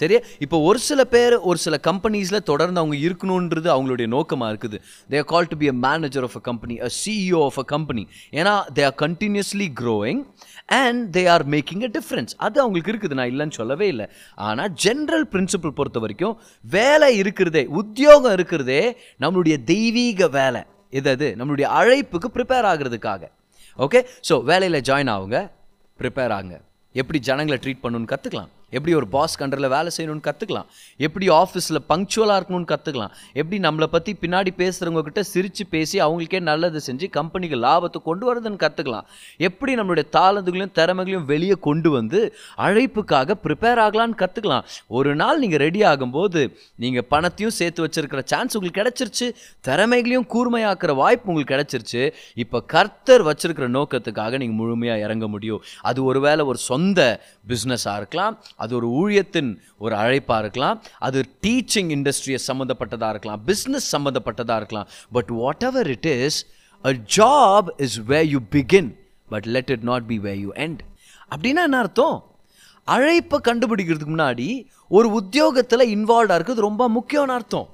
சரியா? 0.00 0.20
இப்போ 0.44 0.56
ஒரு 0.68 0.78
சில 0.88 1.00
பேர் 1.14 1.34
ஒரு 1.50 1.58
சில 1.64 1.74
கம்பெனிஸில் 1.88 2.46
தொடர்ந்து 2.50 2.80
அவங்க 2.82 2.96
இருக்கணுன்றது 3.06 3.68
அவங்களுடைய 3.74 4.06
நோக்கமாக 4.16 4.50
இருக்குது. 4.52 4.78
They 5.12 5.18
are 5.22 5.28
call 5.32 5.48
to 5.52 5.56
be 5.62 5.68
a 5.72 5.76
manager 5.86 6.26
of 6.28 6.36
a 6.40 6.42
company 6.48 6.74
a 6.86 6.90
CEO 7.00 7.40
of 7.48 7.58
a 7.62 7.66
company 7.74 8.04
ஏன்னா 8.40 8.54
they 8.78 8.84
are 8.88 8.96
continuously 9.04 9.68
growing 9.82 10.22
and 10.80 11.02
they 11.16 11.24
are 11.34 11.44
making 11.54 11.84
a 11.88 11.90
difference 11.98 12.34
அது 12.46 12.56
அவங்களுக்கு 12.64 12.92
இருக்குது. 12.94 13.18
நான் 13.20 13.30
இல்லைன்னு 13.32 13.58
சொல்லவே 13.60 13.88
இல்லை. 13.94 14.08
ஆனால் 14.48 14.72
ஜென்ரல் 14.84 15.26
பிரின்சிபல் 15.34 15.76
பொறுத்த 15.80 15.98
வரைக்கும் 16.04 16.34
வேலை 16.76 17.10
இருக்கிறதே 17.22 17.64
உத்தியோகம் 17.82 18.34
இருக்கிறதே 18.38 18.82
நம்மளுடைய 19.24 19.56
தெய்வீக 19.72 20.28
வேலை. 20.38 20.62
எதாவது 21.00 21.28
நம்மளுடைய 21.38 21.68
அழைப்புக்கு 21.78 22.28
ப்ரிப்பேர் 22.36 22.68
ஆகிறதுக்காக. 22.72 23.22
ஓகே 23.78 24.00
ஸோ 24.28 24.34
வேலையில் 24.50 24.84
ஜாயின் 24.88 25.12
ஆகுங்க 25.14 25.38
ப்ரிப்பேர் 25.98 26.34
ஆகுங்க. 26.36 26.56
எப்படி 26.94 27.18
ஜனங்களை 27.28 27.58
ட்ரீட் 27.64 27.82
பண்ணணும்னு 27.82 28.12
கற்றுக்கலாம் 28.12 28.50
எப்படி 28.72 28.94
ஒரு 29.00 29.06
பாஸ் 29.14 29.38
கண்டரில் 29.40 29.68
வேலை 29.74 29.90
செய்யணும்னு 29.96 30.24
கற்றுக்கலாம் 30.28 30.68
எப்படி 31.06 31.26
ஆஃபீஸில் 31.42 31.80
பங்க்சுவலாக 31.90 32.38
இருக்கணும்னு 32.40 32.68
கற்றுக்கலாம் 32.72 33.12
எப்படி 33.40 33.58
நம்மளை 33.66 33.88
பற்றி 33.94 34.14
பின்னாடி 34.22 34.52
பேசுகிறவங்க 34.62 35.04
கிட்ட 35.08 35.22
சிரித்து 35.32 35.66
பேசி 35.74 35.96
அவங்களுக்கே 36.06 36.40
நல்லது 36.50 36.80
செஞ்சு 36.88 37.08
கம்பெனிக்கு 37.18 37.58
லாபத்தை 37.66 38.00
கொண்டு 38.08 38.26
வரதுன்னு 38.30 38.62
கற்றுக்கலாம் 38.64 39.06
எப்படி 39.48 39.74
நம்மளுடைய 39.80 40.06
தாளந்துகளையும் 40.18 40.74
திறமைகளையும் 40.80 41.28
வெளியே 41.32 41.58
கொண்டு 41.68 41.90
வந்து 41.90 42.20
அழைப்புக்காக 42.66 43.38
ப்ரிப்பேர் 43.46 43.82
ஆகலான்னு 43.86 44.20
கற்றுக்கலாம் 44.24 44.66
ஒரு 44.98 45.12
நாள் 45.22 45.40
நீங்கள் 45.44 45.62
ரெடி 45.66 45.82
ஆகும்போது 45.92 46.42
நீங்கள் 46.84 47.08
பணத்தையும் 47.12 47.56
சேர்த்து 47.60 47.84
வச்சிருக்கிற 47.86 48.22
சான்ஸ் 48.32 48.54
உங்களுக்கு 48.56 48.80
கிடச்சிருச்சு. 48.80 49.26
திறமைகளையும் 49.68 50.26
கூர்மையாக்குற 50.34 50.92
வாய்ப்பு 51.02 51.30
உங்களுக்கு 51.32 51.54
கிடச்சிருச்சு. 51.54 52.02
இப்போ 52.42 52.58
கர்த்தர் 52.74 53.24
வச்சிருக்கிற 53.28 53.66
நோக்கத்துக்காக 53.78 54.38
நீங்கள் 54.42 54.58
முழுமையாக 54.60 55.04
இறங்க 55.06 55.26
முடியும். 55.34 55.62
அது 55.88 55.98
ஒருவேளை 56.04 56.44
ஒரு 56.44 56.58
சொந்த 56.70 57.00
பிஸ்னஸாக 57.52 58.00
இருக்கலாம். 58.02 58.34
அது 58.62 58.72
ஒரு 58.78 58.88
ஊழியத்தின் 59.00 59.50
ஒரு 59.84 59.94
அழைப்பாக 60.02 60.38
இருக்கலாம் 60.44 60.76
அது 61.06 61.18
டீச்சிங் 61.46 61.90
இண்டஸ்ட்ரியை 61.96 62.40
சம்மந்தப்பட்டதாக 62.48 63.10
இருக்கலாம் 63.14 63.42
பிஸ்னஸ் 63.50 63.88
சம்மந்தப்பட்டதாக 63.94 64.60
இருக்கலாம். 64.62 64.88
But 65.16 65.30
whatever 65.68 65.90
it 65.96 66.08
is 66.14 66.38
a 66.84 66.94
job 67.18 67.68
is 67.86 67.98
way 68.12 68.20
you 68.34 68.40
begin 68.56 68.90
but 69.28 69.48
let 69.56 69.72
it 69.76 69.86
not 69.90 70.06
be 70.12 70.18
way 70.26 70.34
you 70.44 70.50
end 70.66 70.82
அப்படின்னா 71.32 71.62
என்ன 71.68 71.78
அர்த்தம்? 71.84 72.16
அழைப்பை 72.88 73.38
கண்டுபிடிக்கிறதுக்கு 73.46 74.14
முன்னாடி 74.16 74.48
ஒரு 74.96 75.08
உத்தியோகத்தில் 75.20 75.90
இன்வால்வ்டாக 75.94 76.36
இருக்கிறது 76.38 76.68
ரொம்ப 76.68 76.82
முக்கியம்னு 76.96 77.34
அர்த்தம். 77.38 77.66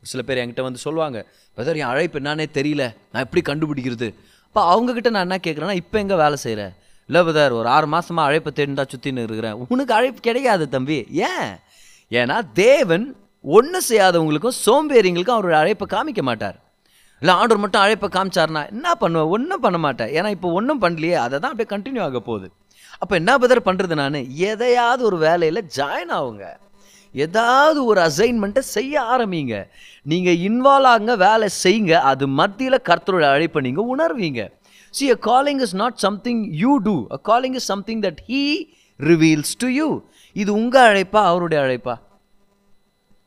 ஒரு 0.00 0.08
சில 0.10 0.22
பேர் 0.28 0.40
என்கிட்ட 0.40 0.62
வந்து 0.66 0.80
சொல்லுவாங்க 0.86 1.18
பிரதர் 1.56 1.78
என் 1.80 1.92
அழைப்பு 1.92 2.18
என்னன்னே 2.20 2.46
தெரியல 2.58 2.82
நான் 3.12 3.24
எப்படி 3.26 3.42
கண்டுபிடிக்கிறது? 3.48 4.08
அப்போ 4.48 4.60
அவங்கக்கிட்ட 4.72 5.10
நான் 5.14 5.26
என்ன 5.28 5.38
கேட்குறேன்னா 5.46 5.76
இப்போ 5.82 5.96
எங்கே 6.02 6.16
வேலை 6.24 6.36
செய்கிறேன் 6.44 6.74
இல்லை 7.08 7.20
பிரதர் 7.26 7.50
ஒரு 7.50 7.68
ஆறு 7.68 7.86
மாதமாக 7.86 8.28
அழைப்பை 8.28 8.52
தேடிந்தா 8.56 8.84
சுற்றின்னு 8.92 9.22
இருக்கிறேன். 9.22 9.66
உனக்கு 9.68 9.94
அழைப்பு 9.94 10.20
கிடைக்காது 10.20 10.68
தம்பி. 10.68 11.06
ஏன்? 11.10 11.50
ஏன்னா 12.10 12.40
தேவன் 12.52 13.16
ஒன்றும் 13.42 13.86
செய்யாதவங்களுக்கும் 13.88 14.58
சோம்பேறிங்களுக்கும் 14.66 15.36
அவருடைய 15.38 15.58
அழைப்பை 15.62 15.86
காமிக்க 15.90 16.22
மாட்டார். 16.22 16.58
இல்லை 17.20 17.34
ஆண்டவர் 17.34 17.62
மட்டும் 17.62 17.80
அழைப்பை 17.80 18.08
காமிச்சார்னா 18.12 18.68
என்ன 18.68 18.94
பண்ணுவேன் 18.94 19.28
ஒன்றும் 19.28 19.60
பண்ண 19.60 19.78
மாட்டேன். 19.78 20.08
ஏன்னா 20.08 20.30
இப்போ 20.30 20.52
ஒன்றும் 20.52 20.80
பண்ணலையே. 20.82 21.12
அதை 21.12 21.38
தான் 21.38 21.52
அப்படியே 21.52 21.70
கண்டினியூ 21.74 22.02
ஆக 22.02 22.20
போகுது. 22.20 22.52
அப்போ 22.98 23.14
என்ன 23.16 23.38
பதர் 23.38 23.66
பண்ணுறது 23.66 23.94
நான்? 23.94 24.22
எதையாவது 24.36 25.04
ஒரு 25.04 25.18
வேலையில் 25.18 25.68
ஜாயின் 25.76 26.14
ஆகுங்க 26.18 26.46
ஏதாவது 27.14 27.84
ஒரு 27.84 28.00
அசைன்மெண்ட்டை 28.00 28.58
செய்ய 28.58 29.02
ஆரம்பிங்க. 29.14 29.66
நீங்கள் 30.02 30.40
இன்வால்வ் 30.48 30.90
ஆகுங்க 30.92 31.16
வேலை 31.16 31.48
செய்யுங்க. 31.64 31.92
அது 31.92 32.28
மத்தியில் 32.28 32.86
கர்த்தரோட 32.88 33.26
அழைப்பை 33.30 33.62
நீங்கள் 33.62 33.84
உணர்வீங்க. 33.84 34.42
See, 34.92 35.10
a 35.10 35.16
calling 35.16 35.60
is 35.60 35.74
not 35.74 36.00
something 36.00 36.52
you 36.52 36.80
do. 36.82 37.06
A 37.10 37.18
calling 37.18 37.54
is 37.54 37.64
something 37.72 38.00
that 38.00 38.20
He 38.26 38.74
reveals 38.98 39.54
to 39.54 39.68
you. 39.78 40.04
இது 40.32 40.52
உங்கள் 40.52 40.86
அழைப்பா 40.90 41.22
அவருடைய 41.30 41.64
அழைப்பா? 41.64 41.94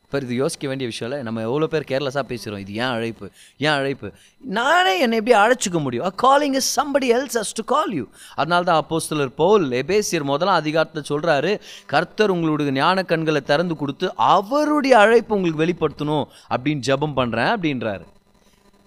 இப்போ 0.04 0.24
இது 0.24 0.34
யோசிக்க 0.34 0.68
வேண்டிய 0.68 0.88
விஷயம் 0.90 1.08
இல்லை 1.10 1.24
நம்ம 1.26 1.42
எவ்வளோ 1.48 1.66
பேர் 1.66 1.84
கேர்லெஸ்ஸாக 1.90 2.24
பேசுகிறோம் 2.32 2.58
இது 2.58 2.74
ஏன் 2.74 2.92
அழைப்பு? 2.96 3.30
ஏன் 3.58 3.70
அழைப்பு? 3.70 4.12
நானே 4.40 4.98
என்னை 4.98 5.18
எப்படி 5.18 5.36
அழைச்சிக்க 5.38 5.80
முடியும்? 5.80 6.04
A 6.04 6.10
calling 6.10 6.52
is 6.52 6.80
somebody 6.80 7.08
else 7.16 7.38
has 7.42 7.52
to 7.54 7.64
call 7.64 7.92
you 7.92 8.04
அதனால 8.34 8.62
தான் 8.64 8.76
அப்போ 8.76 9.00
சிலர் 9.00 9.34
போல் 9.34 9.70
எபேசியர் 9.70 10.22
முதலாம் 10.22 10.54
அதிகாரத்தில் 10.54 11.08
சொல்கிறாரு 11.12 11.60
கர்த்தர் 11.86 12.30
உங்களுடைய 12.30 12.72
ஞான 12.72 13.02
கண்களை 13.02 13.40
திறந்து 13.40 13.76
கொடுத்து 13.76 14.14
அவருடைய 14.16 14.98
அழைப்பு 14.98 15.36
உங்களுக்கு 15.36 15.62
வெளிப்படுத்தணும். 15.64 16.26
அப்படின்னு 16.54 16.82
ஜெபம் 16.90 17.16
பண்ணுறேன் 17.20 17.52
அப்படின்றாரு. 17.56 18.04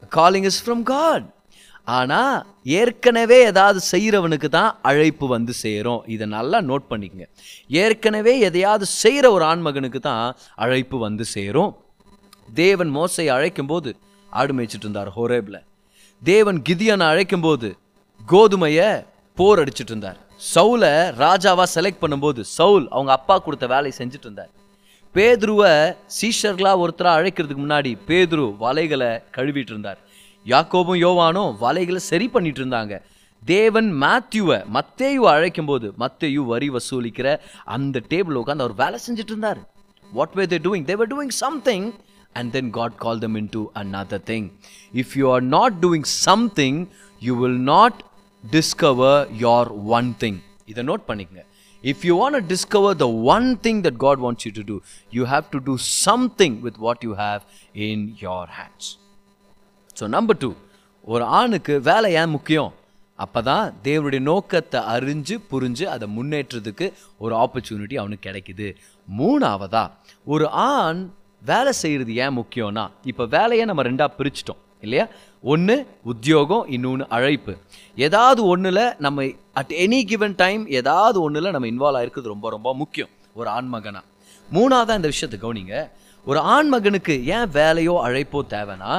காலிங் 0.10 0.44
இஸ் 0.44 0.70
ஃப்ரம் 0.70 0.84
காட் 0.84 1.34
ஆனால் 1.88 2.36
ஏற்கனவே 2.80 3.38
ஏதாவது 3.52 3.80
செய்கிறவனுக்கு 3.92 4.50
தான் 4.58 4.72
அழைப்பு 4.90 5.26
வந்து 5.28 5.54
சேரும். 5.64 6.02
இதை 6.14 6.26
நல்லா 6.28 6.58
நோட் 6.70 6.86
பண்ணிக்கங்க. 6.92 7.28
ஏற்கனவே 7.84 8.34
எதையாவது 8.48 8.86
செய்கிற 9.02 9.26
ஒரு 9.36 9.46
ஆண்மகனுக்கு 9.52 10.00
தான் 10.10 10.36
அழைப்பு 10.66 10.98
வந்து 11.06 11.26
சேரும். 11.36 11.72
தேவன் 12.62 12.92
மோசை 12.98 13.26
அழைக்கும்போது 13.36 13.92
ஆடு 14.30 14.54
மேய்ச்சிட்டு 14.58 14.88
இருந்தார் 14.88 15.12
ஹோரேபில். 15.18 15.60
தேவன் 16.22 16.60
கிதியனை 16.70 17.06
அழைக்கும்போது 17.14 17.70
கோதுமையை 18.32 18.90
போர் 19.38 19.62
அடிச்சிட்டு 19.64 19.94
இருந்தார். 19.94 20.20
சவுலை 20.54 20.94
ராஜாவாக 21.24 21.68
செலக்ட் 21.76 22.02
பண்ணும்போது 22.04 22.42
சவுல் 22.58 22.86
அவங்க 22.96 23.12
அப்பா 23.20 23.36
கொடுத்த 23.46 23.66
வேலையை 23.74 23.94
செஞ்சுட்டு 24.00 24.28
இருந்தார். 24.28 24.52
பேதுருவை 25.16 25.74
சீஷர்களாக 26.18 26.82
ஒருத்தராக 26.84 27.20
அழைக்கிறதுக்கு 27.20 27.64
முன்னாடி 27.66 27.92
பேதுரு 28.08 28.46
வலைகளை 28.64 29.12
கழுவிட்டு 29.38 29.74
இருந்தார். 29.76 30.00
யாக்கோபும் 30.46 31.02
யோவானும் 31.04 31.52
வலைகளை 31.62 32.02
சரி 32.12 32.28
பண்ணிட்டு 32.28 32.62
இருந்தாங்க 32.62 32.96
தேவன் 33.44 33.90
மேத்யூவை 34.04 34.58
மத்தேயுவை 34.68 35.30
அழைக்கும்போது 35.36 35.88
மத்தேயு 35.98 36.42
வரி 36.46 36.70
வசூலிக்கிற 36.70 37.28
அந்த 37.66 38.02
டேபிள் 38.10 38.36
உட்காந்து 38.36 38.66
அவர் 38.66 38.78
வேலை 38.78 39.00
செஞ்சுட்டு 39.06 39.34
இருந்தார் 39.34 39.62
what 40.12 40.36
were 40.36 40.50
they 40.50 40.60
doing 40.66 40.86
they're 40.86 41.10
doing 41.10 41.36
something 41.40 41.88
and 42.36 42.52
then 42.52 42.70
God 42.70 42.96
call 42.96 43.20
them 43.20 43.36
in 43.36 43.46
into 43.46 43.62
another 43.76 44.24
thing 44.24 44.48
if 44.94 45.14
you 45.18 45.32
are 45.32 45.44
not 45.48 45.76
doing 45.82 46.08
something 46.26 46.80
you 47.22 47.36
will 47.40 47.62
not 47.64 48.00
discover 48.44 49.28
your 49.38 49.72
one 49.98 50.16
thing 50.20 50.40
இதை 50.66 50.84
நோட் 50.84 51.06
பண்ணிக்கங்க. 51.08 51.44
If 51.84 52.04
you 52.06 52.14
want 52.18 52.48
discover 52.48 52.96
the 52.96 53.08
one 53.36 53.58
thing 53.58 53.82
that 53.82 53.98
God 53.98 54.20
wants 54.20 54.46
you 54.48 54.52
to 54.52 54.64
do 54.64 54.78
you 55.12 55.26
have 55.26 55.46
to 55.52 55.60
do 55.60 55.76
something 56.06 56.56
with 56.62 56.78
what 56.78 57.04
you 57.04 57.14
have 57.16 57.42
in 57.76 58.06
your 58.22 58.50
hands 58.60 58.90
so 60.00 60.06
number 60.16 60.40
two 60.40 60.50
ஒரு 61.08 61.24
ஆணுக்கு 61.40 61.74
வேலை 61.90 62.08
ஏன் 62.22 62.34
முக்கியம்? 62.36 62.72
அப்போ 63.20 63.40
தான் 63.50 63.66
தேவனுடைய 63.86 64.22
நோக்கத்தை 64.30 64.80
அறிஞ்சு 64.94 65.36
புரிஞ்சு 65.52 65.86
அதை 65.92 66.06
முன்னேற்றத்துக்கு 66.16 66.86
ஒரு 67.24 67.34
ஆப்பர்ச்சுனிட்டி 67.44 67.96
அவனுக்கு 68.02 68.26
கிடைக்குது. 68.28 68.68
மூணாவதா 69.08 69.84
ஒரு 70.34 70.46
ஆண் 70.72 71.02
வேலை 71.42 71.72
செய்கிறது 71.82 72.14
ஏன் 72.24 72.38
முக்கியம்னா 72.40 72.86
இப்போ 73.12 73.24
வேலையை 73.36 73.66
நம்ம 73.70 73.84
ரெண்டாக 73.90 74.10
பிரிச்சிட்டோம் 74.20 74.62
இல்லையா? 74.86 75.06
ஒன்று 75.44 75.76
உத்தியோகம் 76.12 76.66
இன்னொன்று 76.76 77.06
அழைப்பு. 77.16 77.54
ஏதாவது 77.98 78.42
ஒன்றில் 78.52 78.86
நம்ம 79.06 79.28
அட் 79.60 79.74
எனி 79.84 80.00
கிவன் 80.12 80.36
டைம் 80.44 80.64
ஏதாவது 80.80 81.18
ஒன்றில் 81.26 81.54
நம்ம 81.56 81.68
இன்வால்வ் 81.74 82.00
ஆகிருக்கிறது 82.00 82.34
ரொம்ப 82.36 82.50
ரொம்ப 82.56 82.70
முக்கியம் 82.82 83.12
ஒரு 83.40 83.50
ஆண்மகனாக 83.58 84.06
மூணாவதாக 84.50 85.00
இந்த 85.00 85.10
விஷயத்தை 85.14 85.38
கவனிங்க 85.44 85.76
ஒரு 86.28 86.40
ஆண்மகனுக்கு 86.56 87.14
ஏன் 87.36 87.50
வேலையோ 87.60 87.96
அழைப்போ 88.08 88.40
தேவைன்னா 88.56 88.94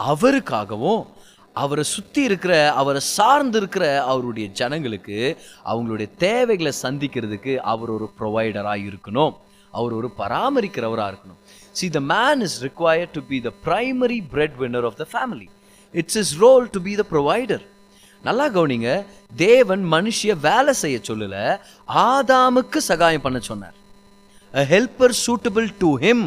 அவருக்காகவும் 0.00 1.06
அவரை 1.52 1.84
சுற்றி 1.84 2.22
இருக்கிற 2.22 2.72
அவரை 2.72 3.00
சார்ந்து 3.00 3.58
இருக்கிற 3.58 4.04
அவருடைய 4.04 4.48
ஜனங்களுக்கு 4.48 5.38
அவங்களுடைய 5.64 6.08
தேவைகளை 6.18 6.72
சந்திக்கிறதுக்கு 6.82 7.56
அவர் 7.56 7.90
ஒரு 7.90 8.10
ப்ரொவைடராக 8.18 8.86
இருக்கணும். 8.88 9.34
அவர் 9.70 9.92
ஒரு 9.92 10.08
பராமரிக்கிறவராக 10.18 11.10
இருக்கணும். 11.12 11.40
See 11.72 11.88
the 11.90 12.00
man 12.00 12.40
is 12.40 12.64
require 12.64 13.10
to 13.12 13.20
be 13.28 13.40
the 13.40 13.52
primary 13.64 14.20
breadwinner 14.60 14.84
of 14.84 14.96
the 14.96 15.06
family 15.12 15.48
it's 15.92 16.16
his 16.16 16.38
role 16.38 16.70
to 16.70 16.80
be 16.80 16.94
the 16.94 17.04
provider 17.10 17.64
நல்லா 18.22 18.48
கவனிங்க 18.48 19.04
தேவன் 19.36 19.82
மனுஷிய 19.92 20.32
வேலை 20.40 20.72
செய்ய 20.72 20.98
சொல்லல 21.08 21.58
ஆதாமுக்கு 21.86 22.76
சகாயம் 22.76 23.20
பண்ண 23.20 23.38
சொன்னார். 23.38 23.74
ஹெல்பர் 24.52 25.14
சூட்டபிள் 25.26 25.68
டு 25.78 25.98
ஹிம் 25.98 26.26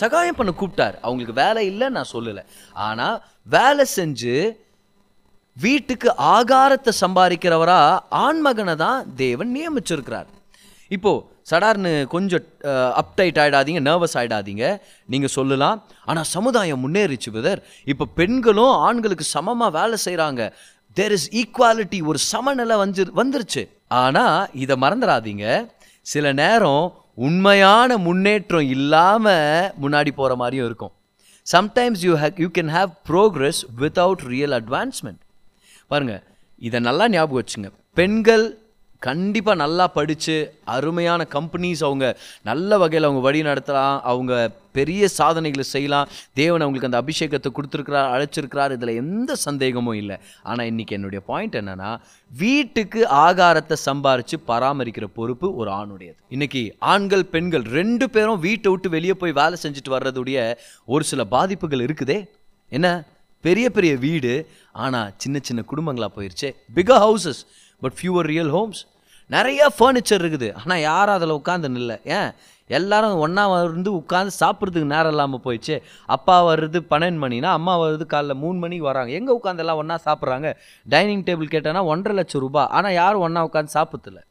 சகாயம் 0.00 0.38
பண்ண 0.38 0.50
கூப்பிட்டார். 0.60 0.96
அவங்களுக்கு 1.04 1.34
வேலை 1.44 1.62
இல்லை 1.70 1.88
நான் 1.96 2.12
சொல்லலை. 2.14 2.42
ஆனால் 2.86 3.16
வேலை 3.56 3.84
செஞ்சு 3.96 4.34
வீட்டுக்கு 5.56 6.08
ஆகாரத்தை 6.34 6.92
சம்பாதிக்கிறவரா 7.02 7.80
ஆண்மகனை 8.26 8.74
தான் 8.84 9.00
தேவன் 9.22 9.50
நியமிச்சிருக்கிறார். 9.56 10.28
இப்போது 10.96 11.24
சடார்னு 11.50 11.92
கொஞ்சம் 12.14 12.44
அப்டைட் 13.00 13.38
ஆகிடாதீங்க 13.42 13.80
நர்வஸ் 13.88 14.16
ஆகிடாதீங்க 14.20 14.64
நீங்கள் 15.12 15.34
சொல்லலாம். 15.36 15.78
ஆனால் 16.10 16.28
சமுதாயம் 16.36 16.82
முன்னேறிச்சு 16.84 17.30
பிரதர் 17.34 17.60
இப்போ 17.92 18.04
பெண்களும் 18.18 18.74
ஆண்களுக்கு 18.88 19.26
சமமாக 19.36 19.76
வேலை 19.78 19.98
செய்கிறாங்க 20.06 20.42
தேர் 20.96 21.14
இஸ் 21.16 21.28
ஈக்குவாலிட்டி 21.42 21.98
ஒரு 22.10 22.18
சமநிலை 22.32 22.76
வந்து 22.84 23.04
வந்துருச்சு. 23.20 23.62
ஆனால் 24.02 24.38
இதை 24.64 24.74
மறந்துடாதீங்க. 24.84 25.46
சில 26.06 26.26
நேரம் 26.42 26.84
உண்மையான 27.14 27.98
முன்னேற்றம் 27.98 28.68
இல்லாமல் 28.68 29.72
முன்னாடி 29.82 30.10
போகிற 30.10 30.36
மாதிரியும் 30.36 30.66
இருக்கும். 30.66 30.92
Sometimes 31.52 32.02
you 32.06 32.14
have 32.16 32.40
you 32.40 32.48
can 32.48 32.72
have 32.76 32.90
progress 33.08 33.60
without 33.80 34.22
real 34.32 34.54
advancement 34.60 35.20
பாருங்க 35.86 36.22
இதை 36.58 36.80
நல்லா 36.80 37.08
ஞாபகம் 37.08 37.44
வச்சுங்க. 37.44 37.70
பெண்கள் 37.94 38.44
கண்டிப்பாக 39.06 39.62
நல்லா 39.62 39.84
படித்து 39.96 40.34
அருமையான 40.74 41.20
கம்பெனிஸ் 41.34 41.82
அவங்க 41.88 42.06
நல்ல 42.50 42.78
வகையில் 42.82 43.06
அவங்க 43.08 43.22
வழி 43.28 43.40
நடத்தலாம் 43.48 43.96
அவங்க 44.10 44.32
பெரிய 44.78 45.08
சாதனைகளை 45.16 45.64
செய்யலாம். 45.72 46.10
தேவன் 46.40 46.62
அவங்களுக்கு 46.64 46.88
அந்த 46.90 47.00
அபிஷேகத்தை 47.02 47.50
கொடுத்துருக்கிறார் 47.56 48.12
அழைச்சிருக்கிறார். 48.14 48.74
இதில் 48.76 48.92
எந்த 49.02 49.34
சந்தேகமும் 49.46 49.98
இல்லை. 50.02 50.16
ஆனால் 50.42 50.68
இன்னைக்கு 50.72 50.96
என்னுடைய 50.98 51.20
பாயிண்ட் 51.30 51.56
என்னன்னா 51.60 51.90
வீட்டுக்கு 52.30 53.00
ஆகாரத்தை 53.26 53.76
சம்பாரித்து 53.88 54.38
பராமரிக்கிற 54.50 55.08
பொறுப்பு 55.18 55.48
ஒரு 55.62 55.70
ஆணுடையது. 55.80 56.18
இன்றைக்கி 56.36 56.62
ஆண்கள் 56.92 57.24
பெண்கள் 57.34 57.66
ரெண்டு 57.78 58.08
பேரும் 58.16 58.42
வீட்டை 58.46 58.70
விட்டு 58.72 58.90
வெளியே 58.96 59.16
போய் 59.22 59.38
வேலை 59.40 59.58
செஞ்சுட்டு 59.64 59.94
வர்றதுடைய 59.96 60.38
ஒரு 60.94 61.04
சில 61.10 61.24
பாதிப்புகள் 61.34 61.84
இருக்குதே. 61.86 62.18
என்ன? 62.72 62.88
பெரிய 63.44 63.66
பெரிய 63.76 63.92
வீடு. 64.06 64.32
ஆனால் 64.84 65.12
சின்ன 65.22 65.36
சின்ன 65.48 65.60
குடும்பங்களாக 65.70 66.12
போயிடுச்சு 66.16 66.48
big 66.76 66.90
houses 67.06 67.42
but 67.82 67.96
fewer 67.98 68.28
real 68.32 68.52
homes 68.56 68.82
நிறைய 69.34 69.60
ஃபர்னிச்சர் 69.76 70.22
இருக்குது. 70.22 70.48
ஆனால் 70.60 70.82
யாரும் 70.90 71.16
அதில் 71.18 71.38
உட்காந்து 71.40 71.68
நில்லை. 71.76 71.96
ஏன்? 72.18 72.30
எல்லாரும் 72.78 73.20
ஒன்றா 73.24 73.44
வந்து 73.52 73.90
உட்காந்து 74.00 74.32
சாப்பிட்றதுக்கு 74.40 74.92
நேரம் 74.92 75.12
இல்லாமல் 75.14 75.42
போயிடுச்சு. 75.44 75.76
அப்பா 76.16 76.36
வர்றது 76.48 76.78
பன்னெண்டு 76.92 77.20
மணினா 77.24 77.50
அம்மா 77.58 77.74
வர்றது 77.82 78.04
காலைல 78.12 78.34
மூணு 78.44 78.58
மணிக்கு 78.64 78.84
வராங்க. 78.90 79.12
எங்கே 79.18 79.32
உட்காந்து 79.38 79.64
எல்லாம் 79.64 79.80
ஒன்றா 79.82 79.96
சாப்பிட்றாங்க? 80.08 80.50
டைனிங் 80.94 81.24
டேபிள் 81.28 81.54
கேட்டேன்னா 81.54 81.82
ஒன்றரை 81.92 82.16
லட்சம் 82.20 82.44
ரூபாய். 82.46 82.70
ஆனால் 82.78 82.98
யாரும் 83.02 83.24
ஒன்றா 83.28 83.42
உட்காந்து 83.48 83.76
சாப்பிட்றதில்ல. 83.78 84.22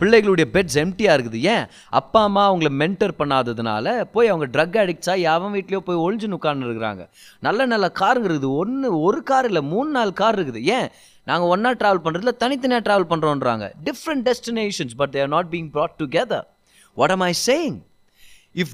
பிள்ளைகளுடைய 0.00 0.46
பெட்ஸ் 0.54 0.78
எம்டியாக 0.82 1.16
இருக்குது. 1.16 1.40
ஏன்? 1.54 1.66
அப்பா 2.00 2.22
அம்மா 2.28 2.42
அவங்கள 2.50 2.70
மென்டர் 2.82 3.14
பண்ணாததுனால 3.18 4.04
போய் 4.14 4.28
அவங்க 4.28 4.46
ட்ரக் 4.54 4.78
அடிக்ட்ஸாக 4.82 5.24
யாவன் 5.26 5.54
வீட்லேயோ 5.56 5.80
போய் 5.88 6.02
ஒழிஞ்சு 6.04 6.30
உட்கார்ந்து 6.38 6.66
இருக்கிறாங்க. 6.66 7.04
நல்ல 7.40 7.66
நல்ல 7.72 7.92
காருங்க 8.00 8.28
இருக்குது. 8.30 8.50
ஒன்று 8.62 9.00
ஒரு 9.00 9.22
கார் 9.22 9.48
இல்லை 9.50 9.62
மூணு 9.74 9.90
நாலு 9.90 10.12
கார் 10.22 10.38
இருக்குது. 10.38 10.62
ஏன்? 10.76 10.88
நாங்கள் 11.30 11.50
ஒன்றா 11.54 11.70
ட்ராவல் 11.82 12.04
பண்ணுறதுல 12.04 12.32
தனித்தனியாக 12.44 12.84
travel 12.88 13.10
பண்ணுறோன்றாங்க 13.12 13.66
different 13.84 14.24
destinations 14.30 14.96
but 15.02 15.10
they're 15.10 15.28
not 15.28 15.48
being 15.54 15.70
brought 15.76 15.96
together 16.02 16.44
what 16.94 17.14
am 17.16 17.22
I 17.30 17.32
saying 17.46 17.78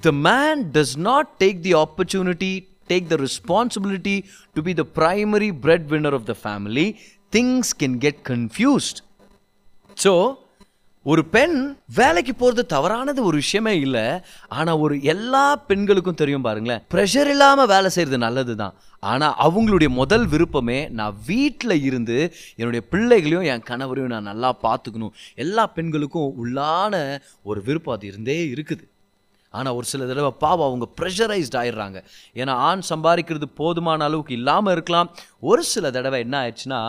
the 0.09 0.13
man 0.29 0.63
does 0.77 0.97
not 1.11 1.31
take 1.45 1.61
the 1.69 1.75
opportunity 1.85 2.53
take 2.57 2.69
take 2.91 3.09
the 3.13 3.19
responsibility 3.19 4.17
to 4.55 4.61
be 4.67 4.73
the 4.81 4.87
primary 4.99 5.51
breadwinner 5.65 6.13
of 6.19 6.23
the 6.31 6.35
family 6.47 6.87
things 7.33 7.67
can 7.81 7.93
get 8.05 8.17
confused. 8.33 8.99
So 10.05 10.13
ஒரு 11.07 11.23
பெண் 11.35 11.55
வேலைக்கு 11.99 12.33
போகிறது 12.35 12.63
தவறானது 12.73 13.21
ஒரு 13.29 13.37
விஷயமே 13.43 13.73
இல்லை. 13.85 14.03
ஆனால் 14.59 14.81
ஒரு 14.85 14.95
எல்லா 15.13 15.45
பெண்களுக்கும் 15.69 16.19
தெரியும் 16.21 16.45
பாருங்களேன். 16.47 16.83
ப்ரெஷர் 16.93 17.31
இல்லாமல் 17.35 17.71
வேலை 17.73 17.89
செய்கிறது 17.95 18.19
நல்லது 18.25 18.55
தான் 18.63 18.75
ஆனால் 19.11 19.37
அவங்களுடைய 19.47 19.91
முதல் 20.01 20.27
விருப்பமே 20.33 20.79
நான் 20.99 21.15
வீட்டில் 21.31 21.77
இருந்து 21.89 22.19
என்னுடைய 22.61 22.83
பிள்ளைகளையும் 22.93 23.47
என் 23.53 23.67
கணவரையும் 23.71 24.15
நான் 24.15 24.31
நல்லா 24.31 24.51
பார்த்துக்கணும். 24.67 25.15
எல்லா 25.45 25.65
பெண்களுக்கும் 25.77 26.35
உள்ளான 26.43 26.95
ஒரு 27.51 27.63
விருப்பம் 27.69 27.97
அது 27.97 28.07
இருந்தே 28.13 28.39
இருக்குது. 28.55 28.85
ஆனால் 29.55 29.77
ஒரு 29.79 29.87
சில 29.93 30.05
தடவை 30.11 30.33
பாவம் 30.45 30.69
அவங்க 30.69 30.87
ப்ரெஷரைஸ்ட் 30.99 31.59
ஆயிடுறாங்க. 31.61 31.99
ஏன்னா 32.41 32.53
ஆண் 32.69 32.85
சம்பாதிக்கிறது 32.93 33.47
போதுமான 33.63 34.05
அளவுக்கு 34.11 34.39
இல்லாமல் 34.41 34.75
இருக்கலாம். 34.77 35.11
ஒரு 35.51 35.65
சில 35.73 35.91
தடவை 35.97 36.21
என்ன 36.27 36.37
ஆயிடுச்சுன்னா 36.43 36.83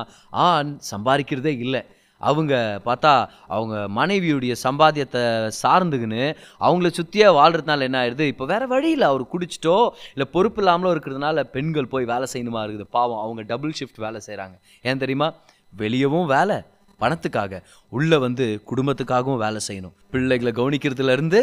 ஆண் 0.50 0.74
சம்பாதிக்கிறதே 0.92 1.56
இல்லை. 1.66 1.84
அவங்க 2.30 2.54
பார்த்தா 2.88 3.12
அவங்க 3.56 3.76
மனைவியுடைய 4.00 4.56
சம்பாத்தியத்தை 4.66 5.22
சார்ந்துக்குன்னு 5.62 6.24
அவங்கள 6.68 6.90
சுற்றியே 6.98 7.30
வாழ்கிறதுனால 7.40 7.88
என்ன 7.90 8.00
ஆயிடுது? 8.02 8.28
இப்போ 8.34 8.48
வேறு 8.52 8.68
வழியில் 8.74 9.10
அவர் 9.12 9.24
குடிச்சிட்டோ 9.34 9.78
இல்லை 10.16 10.28
பொறுப்பு 10.36 10.62
இல்லாமலோ 10.64 10.92
இருக்கிறதுனால 10.96 11.44
பெண்கள் 11.56 11.92
போய் 11.94 12.12
வேலை 12.14 12.28
செய்யணுமா 12.34 12.64
இருக்குது? 12.66 12.88
பாவம் 12.98 13.24
அவங்க 13.24 13.44
டபுள் 13.54 13.78
ஷிஃப்ட் 13.80 14.04
வேலை 14.06 14.22
செய்கிறாங்க 14.28 14.56
ஏன் 14.90 15.04
தெரியுமா? 15.06 15.30
வெளியவும் 15.74 16.30
வேலை 16.36 16.58
பணத்துக்காக. 17.02 17.54
உள்ளே 17.98 18.18
வந்து 18.26 18.46
குடும்பத்துக்காகவும் 18.72 19.42
வேலை 19.46 19.60
செய்யணும். 19.68 19.94
பிள்ளைகளை 20.14 20.52
கவனிக்கிறதுலேருந்து 20.60 21.42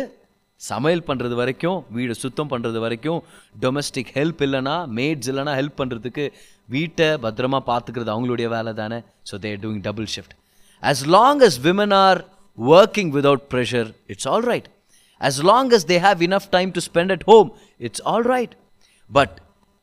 சமையல் 0.60 1.04
பண்ணுறது 1.08 1.34
வரைக்கும் 1.40 1.78
வீடை 1.96 2.14
சுத்தம் 2.22 2.50
பண்ணுறது 2.52 2.78
வரைக்கும் 2.84 3.20
டொமஸ்டிக் 3.62 4.12
ஹெல்ப் 4.16 4.40
இல்லைன்னா 4.46 4.76
மேட்ஸ் 4.96 5.30
இல்லைன்னா 5.32 5.54
ஹெல்ப் 5.60 5.78
பண்ணுறதுக்கு 5.80 6.24
வீட்டை 6.74 7.08
பத்திரமா 7.24 7.60
பார்த்துக்கிறது 7.70 8.12
அவங்களுடைய 8.14 8.48
வேலை 8.56 8.72
தானே. 8.82 9.00
So 9.30 9.38
they're 9.44 9.62
doing 9.64 9.84
double 9.88 10.08
shift 10.14 10.34
as 10.82 11.06
long 11.06 11.42
as 11.42 11.60
women 11.60 11.92
are 11.92 12.24
working 12.56 13.10
without 13.10 13.48
pressure 13.48 13.94
it's 14.06 14.26
all 14.26 14.42
right. 14.42 14.68
As 15.20 15.42
long 15.42 15.72
as 15.72 15.84
they 15.86 15.98
have 15.98 16.22
enough 16.22 16.50
time 16.50 16.72
to 16.72 16.80
spend 16.80 17.10
at 17.10 17.22
home 17.24 17.52
it's 17.78 18.00
all 18.00 18.22
right. 18.22 18.54
But 19.08 19.40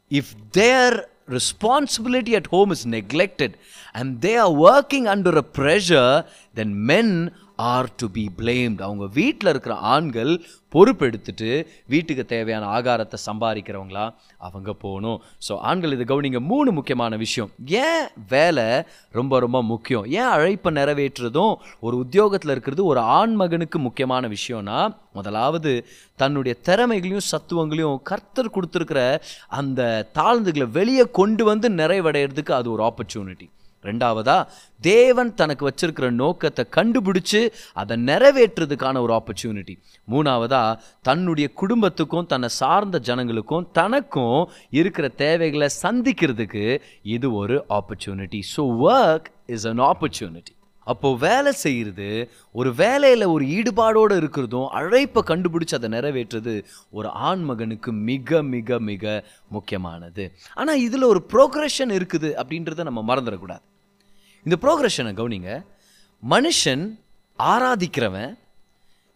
if 0.10 0.36
their 0.52 1.08
responsibility 1.28 2.36
at 2.36 2.48
home 2.48 2.72
is 2.72 2.86
neglected 2.86 3.58
and 3.94 4.22
they 4.22 4.38
are 4.38 4.52
working 4.52 5.08
under 5.08 5.36
a 5.38 5.44
pressure 5.44 6.26
then 6.54 6.86
men 6.86 7.32
are 7.56 7.90
to 7.96 8.08
be 8.10 8.30
blamed. 8.38 8.80
அவங்க 8.82 9.06
வீட்டில் 9.14 9.50
இருக்கிற 9.50 9.76
ஆண்கள் 9.76 10.42
பொறுப்பெடுத்துட்டு 10.74 11.66
வீட்டுக்கு 11.88 12.26
தேவையான 12.26 12.66
ஆகாரத்தை 12.80 13.14
சம்பாதிக்கிறவங்களா 13.26 14.14
அவங்க 14.38 14.74
போகணும். 14.74 15.22
So 15.50 15.58
ஆண்கள் 15.58 15.92
இது 15.92 16.06
கவனிங்க. 16.12 16.40
மூணு 16.40 16.72
முக்கியமான 16.72 17.16
விஷயம். 17.16 17.52
ஏன் 17.66 18.08
வேலை 18.28 18.84
ரொம்ப 19.12 19.40
ரொம்ப 19.40 19.64
முக்கியம்? 19.64 20.06
ஏன் 20.06 20.32
அழைப்பை 20.36 20.74
நிறைவேற்றுறதும் 20.74 21.56
ஒரு 21.80 21.98
உத்தியோகத்தில் 21.98 22.52
இருக்கிறது 22.52 22.86
ஒரு 22.86 23.00
ஆண் 23.00 23.34
மகனுக்கு 23.34 23.80
முக்கியமான 23.80 24.28
விஷயம்னா 24.28 24.96
முதலாவது 25.14 25.88
தன்னுடைய 26.16 26.58
திறமைகளையும் 26.64 27.30
சத்துவங்களையும் 27.32 28.02
கர்த்தர் 28.04 28.54
கொடுத்துருக்கிற 28.56 29.20
அந்த 29.48 30.10
தாழ்ந்துகளை 30.14 30.72
வெளியே 30.72 31.06
கொண்டு 31.12 31.46
வந்து 31.46 31.70
நிறைவடைகிறதுக்கு 31.70 32.52
அது 32.52 32.72
ஒரு 32.72 32.84
ஆப்பர்ச்சுனிட்டி 32.84 33.50
ரெண்டாவதா 33.90 34.38
தேவன் 34.82 35.32
தனக்கு 35.34 35.64
வச்சிருக்கிற 35.68 36.08
நோக்கத்தை 36.22 36.64
கண்டுபிடிச்சு 36.78 37.42
அதை 37.74 37.96
நிறைவேற்றுறதுக்கான 38.10 39.02
ஒரு 39.02 39.14
ஆப்பர்ச்சுனிட்டி 39.20 39.76
மூணாவதா 40.08 40.64
தன்னுடைய 41.02 41.48
குடும்பத்துக்கும் 41.54 42.30
தன்னை 42.34 42.50
சார்ந்த 42.60 43.00
ஜனங்களுக்கும் 43.10 43.68
தனக்கும் 43.72 44.42
இருக்கிற 44.72 45.08
தேவைகளை 45.24 45.70
சந்திக்கிறதுக்கு 45.84 46.66
இது 47.16 47.30
ஒரு 47.34 47.58
opportunity 47.80 48.42
so 48.56 48.66
work 48.90 49.30
is 49.48 49.68
an 49.68 49.84
opportunity 49.92 50.54
அப்போது 50.88 51.20
வேலை 51.20 51.52
செய்கிறது 51.62 52.10
ஒரு 52.56 52.70
வேலையில் 52.74 53.26
ஒரு 53.26 53.46
ஈடுபாடோடு 53.58 54.16
இருக்கிறதும் 54.22 54.68
அழைப்பை 54.80 55.22
கண்டுபிடிச்சு 55.30 55.78
அதை 55.78 55.90
நிறைவேற்றுறது 55.90 56.54
ஒரு 56.92 57.10
ஆண் 57.30 57.44
மகனுக்கு 57.44 57.92
மிக 58.10 58.42
மிக 58.56 58.80
மிக 58.90 59.06
முக்கியமானது. 59.50 60.26
ஆனால் 60.56 60.84
இதில் 60.88 61.12
ஒரு 61.12 61.22
ப்ரோக்ரஷன் 61.34 61.94
இருக்குது 61.98 62.32
அப்படின்றத 62.42 62.86
நம்ம 62.90 63.04
மறந்துடக்கூடாது. 63.10 63.64
இந்த 64.46 64.58
ப்ரோக்ரஷனை 64.62 65.12
கவனிங்க. 65.20 65.64
மனுஷன் 66.30 67.00
ஆராதிக்கிறவன் 67.40 68.38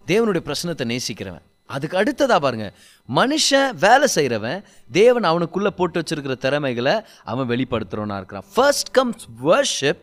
தேவனுடைய 0.08 0.42
பிரச்சனத்தை 0.48 0.86
நேசிக்கிறவன். 0.86 1.42
அதுக்கு 1.66 1.98
அடுத்ததாக 1.98 2.40
பாருங்க. 2.40 2.74
மனுஷன் 3.16 3.74
வேலை 3.80 4.08
செய்கிறவன் 4.08 4.64
தேவன் 4.92 5.24
அவனுக்குள்ளே 5.24 5.70
போட்டு 5.70 6.00
வச்சுருக்கிற 6.00 6.38
திறமைகளை 6.38 7.02
அவன் 7.24 7.50
வெளிப்படுத்துறவனா 7.50 8.16
இருக்கிறான். 8.16 8.44
First 8.54 8.92
comes 8.92 9.28
worship 9.44 10.02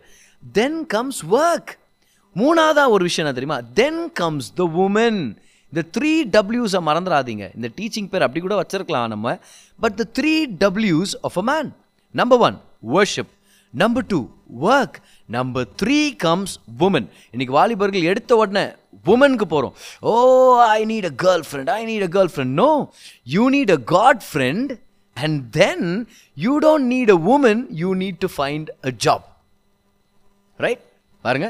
then 0.52 0.86
comes 0.86 1.26
work 1.26 1.72
மூணாவதாக 2.34 2.88
ஒரு 2.88 3.04
விஷயம் 3.04 3.30
என்ன 3.30 3.32
தெரியுமா? 3.32 3.60
தென் 3.74 4.12
கம்ஸ் 4.12 4.54
த 4.54 4.70
உமன் 4.76 5.36
இந்த 5.72 5.82
த்ரீ 5.98 6.12
டபிள்யூஸை 6.36 6.78
மறந்துடாதீங்க. 6.88 7.50
இந்த 7.54 7.68
டீச்சிங் 7.76 8.08
பேர் 8.08 8.22
அப்படி 8.22 8.40
கூட 8.40 8.62
வச்சிருக்கலாம் 8.62 9.08
நம்ம. 9.08 9.38
But 9.80 9.94
the 9.94 10.04
three 10.20 10.46
டபிள்யூஸ் 10.60 11.14
of 11.22 11.36
a 11.36 11.42
man 11.42 11.72
number 12.10 12.38
one 12.38 12.60
worship 12.92 13.34
number 13.76 14.06
two 14.06 14.18
work 14.70 14.96
number 15.28 15.68
three 15.82 16.00
comes 16.16 16.54
woman 16.80 17.06
இன்னைக்கு 17.30 17.54
வாலிபர்கள் 17.58 18.02
எடுத்த 18.02 18.36
உடனே 18.36 18.64
உமனுக்கு 19.04 19.46
போகிறோம் 19.46 19.74
ஓ 20.00 20.12
I 20.68 20.80
need 20.86 21.04
a 21.04 21.14
girlfriend 21.48 21.70
I 21.70 21.80
need 21.86 22.06
a 22.08 22.10
girlfriend 22.34 22.54
no 22.62 22.70
you 23.26 23.50
need 23.50 23.70
a 23.70 23.80
God 23.94 24.22
friend 24.30 24.70
and 25.16 25.38
then 25.58 25.86
you 26.36 26.54
don't 26.60 26.88
need 26.94 27.10
a 27.10 27.18
woman 27.34 27.62
you 27.82 27.90
need 27.94 28.18
to 28.18 28.30
find 28.36 28.70
a 28.86 28.92
job 29.06 29.26
right 30.58 30.82
பாருங்க. 31.24 31.48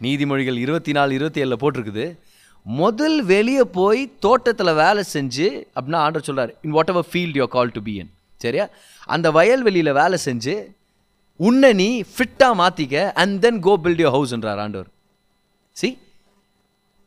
நீதிமொழிகள் 0.00 0.58
இருபத்தி 0.58 0.92
நாலு 0.92 1.14
இருபத்தி 1.14 1.40
ஏழில் 1.40 1.60
போட்டிருக்குது. 1.60 2.06
முதல் 2.66 3.22
வெளியே 3.24 3.64
போய் 3.78 4.00
தோட்டத்தில் 4.18 4.72
வேலை 4.74 5.02
செஞ்சு 5.12 5.46
அப்படின்னா 5.76 6.00
ஆண்டர் 6.06 6.26
சொல்கிறார் 6.26 6.52
in 6.62 6.70
whatever 6.88 7.06
field 7.12 7.38
you 7.40 7.46
call 7.46 7.70
to 7.70 7.82
be 7.82 7.94
in 7.96 8.10
சரியா? 8.40 8.64
அந்த 9.06 9.30
வயல்வெளியில் 9.30 9.92
வேலை 9.92 10.18
செஞ்சு 10.24 10.54
உன்னை 11.40 11.72
நீ 11.72 11.88
ஃபிட்டாக 12.14 12.54
மாற்றிக்க 12.60 12.96
and 13.22 13.40
then 13.44 13.60
go 13.66 13.72
build 13.84 14.02
your 14.04 14.14
ஹவுஸ்ன்றார் 14.16 14.60
ஆண்டவர். 14.64 14.88
See 15.76 15.88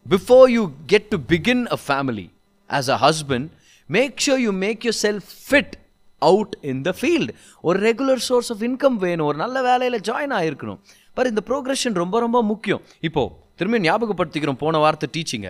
before 0.05 0.47
you 0.55 0.63
get 0.93 1.07
to 1.13 1.17
begin 1.33 1.63
a 1.75 1.79
family 1.87 2.27
as 2.69 2.89
a 2.95 2.97
husband 3.05 3.47
make 3.89 4.17
sure 4.25 4.41
you 4.45 4.51
make 4.65 4.85
yourself 5.01 5.29
fit 5.47 5.75
out 6.21 6.53
in 6.71 6.81
the 6.87 6.93
field 6.99 7.33
ஒரு 7.61 7.79
ரெகுலர் 7.89 8.21
சோர்ஸ் 8.27 8.51
ஆஃப் 8.53 8.63
இன்கம் 8.69 8.97
வேணும் 9.05 9.27
ஒரு 9.27 9.37
நல்ல 9.37 9.61
வேலையில் 9.61 9.99
ஜாயின் 10.09 10.35
ஆகிருக்கணும் 10.39 10.79
பாரு 11.13 11.29
இந்த 11.29 11.43
progression 11.49 11.95
ரொம்ப 12.03 12.19
ரொம்ப 12.19 12.41
முக்கியம். 12.43 12.81
இப்போது 12.99 13.31
திரும்பி 13.59 13.79
ஞாபகப்படுத்திக்கிறோம் 13.89 14.61
போன 14.63 14.77
வார்த்தை 14.77 15.07
டீச்சிங்க 15.15 15.49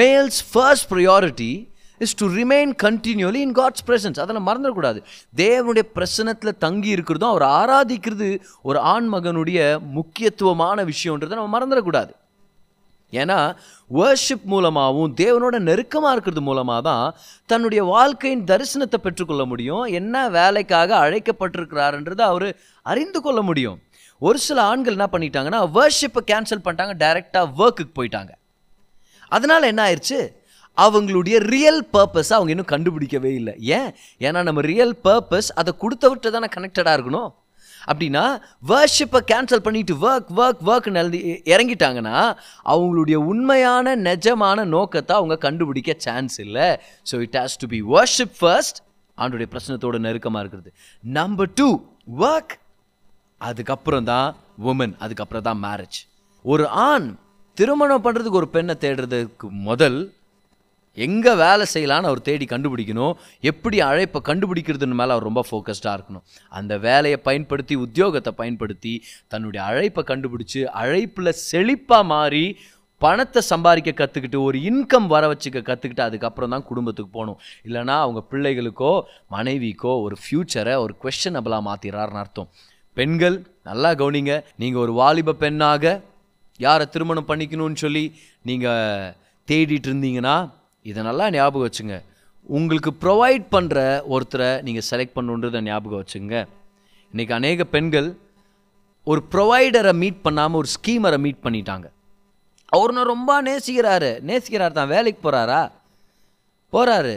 males 0.00 0.40
first 0.52 0.90
priority 0.90 1.52
is 2.04 2.16
to 2.20 2.26
remain 2.38 2.72
continually 2.86 3.40
in 3.46 3.54
God's 3.60 3.84
presence 3.86 4.20
அதெல்லாம் 4.22 4.48
மறந்துடக்கூடாது. 4.48 5.00
தேவனுடைய 5.42 5.84
பிரசனத்தில் 5.96 6.60
தங்கி 6.64 6.90
இருக்கிறதும் 6.96 7.32
அவர் 7.34 7.46
ஆராதிக்கிறது 7.60 8.28
ஒரு 8.68 8.78
ஆண் 8.94 9.08
மகனுடைய 9.14 9.60
முக்கியத்துவமான 9.96 10.84
விஷயன்றதை 10.90 11.34
நம்ம 11.38 11.54
மறந்துடக்கூடாது. 11.56 12.12
ஏன்னா 13.12 13.38
வர்ஷிப் 13.98 14.46
மூலமாகவும் 14.52 15.12
தேவனோட 15.20 15.56
நெருக்கமாக 15.68 16.12
இருக்கிறது 16.14 16.42
மூலமாக 16.46 16.80
தான் 16.88 17.06
தன்னுடைய 17.50 17.80
வாழ்க்கையின் 17.94 18.44
தரிசனத்தை 18.50 18.98
பெற்றுக்கொள்ள 19.02 19.42
முடியும். 19.50 19.84
என்ன 19.98 20.24
வேலைக்காக 20.38 20.96
அழைக்கப்பட்டிருக்கிறாருன்றதை 21.04 22.24
அவர் 22.32 22.48
அறிந்து 22.92 23.20
கொள்ள 23.26 23.42
முடியும். 23.48 23.78
ஒரு 24.26 24.38
சில 24.46 24.58
ஆண்கள் 24.70 24.96
என்ன 24.96 25.08
பண்ணிட்டாங்கன்னா 25.12 25.60
வர்ஷிப்பை 25.76 26.22
கேன்சல் 26.30 26.64
பண்ணிட்டாங்க 26.64 26.94
டைரெக்டாக 27.04 27.52
ஒர்க்குக்கு 27.60 27.94
போயிட்டாங்க. 27.98 28.32
அதனால் 29.36 29.70
என்ன 29.72 29.82
ஆயிடுச்சு 29.86 30.18
அவங்களுடைய 30.76 31.36
ரியல் 31.54 31.80
பர்பஸ் 31.94 32.32
அவங்க 32.36 32.50
இன்னும் 32.54 32.72
கண்டுபிடிக்கவே 32.74 33.32
இல்லை. 33.40 33.54
ஏன்? 33.78 33.90
ஏன்னா 34.26 34.40
நம்ம 34.48 34.60
ரியல் 34.72 34.94
பர்பஸ் 35.06 35.50
அதை 35.60 35.72
கொடுத்தவர்கிட்ட 35.82 36.30
தானே 36.36 36.48
கனெக்டடாக 36.56 36.96
இருக்கணும்? 36.98 37.30
அப்படின்னா 37.90 38.24
வர்ஷிப்பை 38.70 39.20
கேன்சல் 39.30 39.64
பண்ணிட்டு 39.64 39.94
ஒர்க் 40.06 40.30
ஒர்க் 40.40 40.62
ஒர்க்னு 40.70 41.00
எழுதி 41.02 41.18
இறங்கிட்டாங்கன்னா 41.52 42.16
அவங்களுடைய 42.72 43.16
உண்மையான 43.32 43.96
நிஜமான 44.08 44.64
நோக்கத்தை 44.74 45.14
அவங்க 45.20 45.36
கண்டுபிடிக்க 45.46 45.94
சான்ஸ் 46.06 46.36
இல்லை. 46.44 46.68
So 47.10 47.20
it 47.26 47.38
has 47.40 47.56
to 47.62 47.68
be 47.74 47.80
worship 47.96 48.36
first 48.40 48.80
ஆண்டுடைய 49.18 49.48
பிரச்சனத்தோட 49.54 49.98
நெருக்கமாக 50.06 50.42
இருக்கிறது. 50.44 50.70
நம்பர் 51.04 51.52
டூ 51.60 51.68
ஒர்க் 52.24 52.54
அதுக்கப்புறம் 53.40 54.08
தான் 54.12 54.28
உமன் 54.70 54.94
அதுக்கப்புறம் 55.04 55.46
தான் 55.48 55.60
மேரேஜ் 55.66 55.98
ஒரு 56.44 56.64
ஆண் 56.90 57.08
திருமணம் 57.56 58.04
பண்ணுறதுக்கு 58.04 58.40
ஒரு 58.42 58.48
பெண்ணை 58.56 58.74
தேடுறதுக்கு 58.84 59.48
முதல் 59.68 59.98
எங்கே 61.06 61.32
வேலை 61.44 61.64
செய்யலான்னு 61.74 62.08
அவர் 62.10 62.26
தேடி 62.28 62.46
கண்டுபிடிக்கணும். 62.52 63.14
எப்படி 63.50 63.78
அழைப்பை 63.88 64.20
கண்டுபிடிக்கிறதுன்னு 64.28 64.98
மேலே 65.00 65.12
அவர் 65.14 65.28
ரொம்ப 65.28 65.42
ஃபோக்கஸ்டாக 65.48 65.96
இருக்கணும். 65.96 66.24
அந்த 66.58 66.72
வேலையை 66.86 67.18
பயன்படுத்தி 67.28 67.76
உத்தியோகத்தை 67.86 68.32
பயன்படுத்தி 68.40 68.94
தன்னுடைய 69.32 69.62
அழைப்பை 69.70 70.04
கண்டுபிடிச்சி 70.12 70.62
அழைப்பில் 70.82 71.38
செழிப்பாக 71.50 72.08
மாறி 72.12 72.44
பணத்தை 73.00 73.40
சம்பாதிக்க 73.52 73.90
கற்றுக்கிட்டு 73.98 74.38
ஒரு 74.48 74.58
இன்கம் 74.68 75.08
வர 75.12 75.24
வச்சுக்க 75.30 75.60
கற்றுக்கிட்டு 75.68 76.04
அதுக்கப்புறம் 76.06 76.52
தான் 76.54 76.66
குடும்பத்துக்கு 76.68 77.10
போகணும். 77.16 77.38
இல்லைனா 77.66 77.96
அவங்க 78.04 78.20
பிள்ளைகளுக்கோ 78.30 78.92
மனைவிக்கோ 79.34 79.92
ஒரு 80.04 80.16
ஃப்யூச்சரை 80.22 80.74
ஒரு 80.84 80.94
கொஷனபிளாக 81.02 81.62
மாற்றிடுறாருன்னு 81.68 82.22
அர்த்தம். 82.22 82.48
பெண்கள் 82.96 83.36
நல்லா 83.68 83.90
கவனிங்க. 84.00 84.34
நீங்கள் 84.62 84.82
ஒரு 84.84 84.92
வாலிப 85.00 85.36
பெண்ணாக 85.42 85.94
யாரை 86.60 86.86
திருமணம் 86.94 87.28
பண்ணிக்கணும்னு 87.30 87.78
சொல்லி 87.84 88.04
நீங்கள் 88.48 89.12
தேடிட்டு 89.48 89.88
இருந்தீங்கன்னா 89.90 90.36
இதை 90.90 91.00
நல்லா 91.08 91.26
ஞாபகம் 91.36 91.66
வச்சுங்க. 91.66 91.96
உங்களுக்கு 92.56 92.90
ப்ரொவைட் 93.02 93.44
பண்ணுற 93.54 93.78
ஒருத்தரை 94.14 94.48
நீங்கள் 94.66 94.86
செலக்ட் 94.90 95.16
பண்ணுன்றதை 95.18 95.60
ஞாபகம் 95.68 96.02
வச்சுங்க. 96.02 96.34
இன்றைக்கி 97.12 97.32
அநேக 97.38 97.64
பெண்கள் 97.74 98.08
ஒரு 99.10 99.20
ப்ரொவைடரை 99.32 99.92
மீட் 100.02 100.24
பண்ணாமல் 100.26 100.60
ஒரு 100.62 100.68
ஸ்கீமரை 100.76 101.18
மீட் 101.26 101.44
பண்ணிட்டாங்க. 101.46 101.86
அவர் 102.76 102.94
நான் 102.96 103.12
ரொம்ப 103.14 103.32
நேசிக்கிறாரு. 103.48 104.10
நேசிக்கிறார் 104.30 104.76
தான். 104.78 104.92
வேலைக்கு 104.94 105.20
போகிறாரா 105.26 105.62
போகிறாரு 106.74 107.16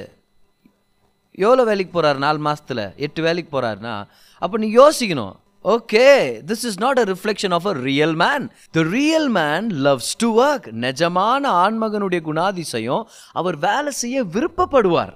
எவ்வளோ 1.45 1.63
வேலைக்கு 1.69 1.91
போகிறாரு 1.95 2.19
நாலு 2.25 2.39
மாதத்தில் 2.47 2.83
எட்டு 3.05 3.21
வேலைக்கு 3.27 3.49
போகிறாருன்னா 3.55 3.95
அப்போ 4.43 4.55
நீ 4.63 4.67
யோசிக்கணும். 4.81 5.35
Okay 5.73 6.07
this 6.49 6.63
is 6.69 6.79
not 6.83 6.99
a 7.01 7.05
reflection 7.11 7.53
of 7.57 7.67
a 7.71 7.73
real 7.87 8.15
man 8.23 8.43
the 8.77 8.81
real 8.97 9.29
man 9.37 9.65
loves 9.85 10.11
to 10.23 10.27
work 10.41 10.67
நிஜமான 10.85 11.43
ஆண்மகனுடைய 11.63 12.21
குணாதிசயம் 12.27 13.03
அவர் 13.39 13.57
வேலை 13.65 13.91
செய்ய 14.01 14.23
விருப்பப்படுவார். 14.35 15.13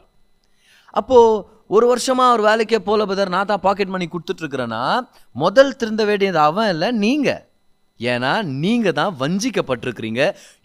அப்போது 0.93 1.43
ஒரு 1.75 1.85
வருஷமாக 1.91 2.31
அவர் 2.31 2.43
வேலைக்கே 2.49 2.79
போல 2.87 3.05
பதர் 3.05 3.33
நான் 3.35 3.49
தான் 3.51 3.63
பாக்கெட் 3.67 3.93
மணி 3.95 4.07
கொடுத்துட்ருக்குறேன்னா 4.07 4.83
முதல் 5.35 5.77
திருந்த 5.81 6.05
வேண்டியது 6.09 6.41
அவன் 6.49 6.71
இல்லை 6.73 6.89
நீங்கள் 7.05 7.41
ஏன்னா 7.99 8.33
நீங்கள் 8.63 8.97
தான் 8.99 9.15
வஞ்சிக்கப்பட்டிருக்கிறீங்க. 9.23 10.21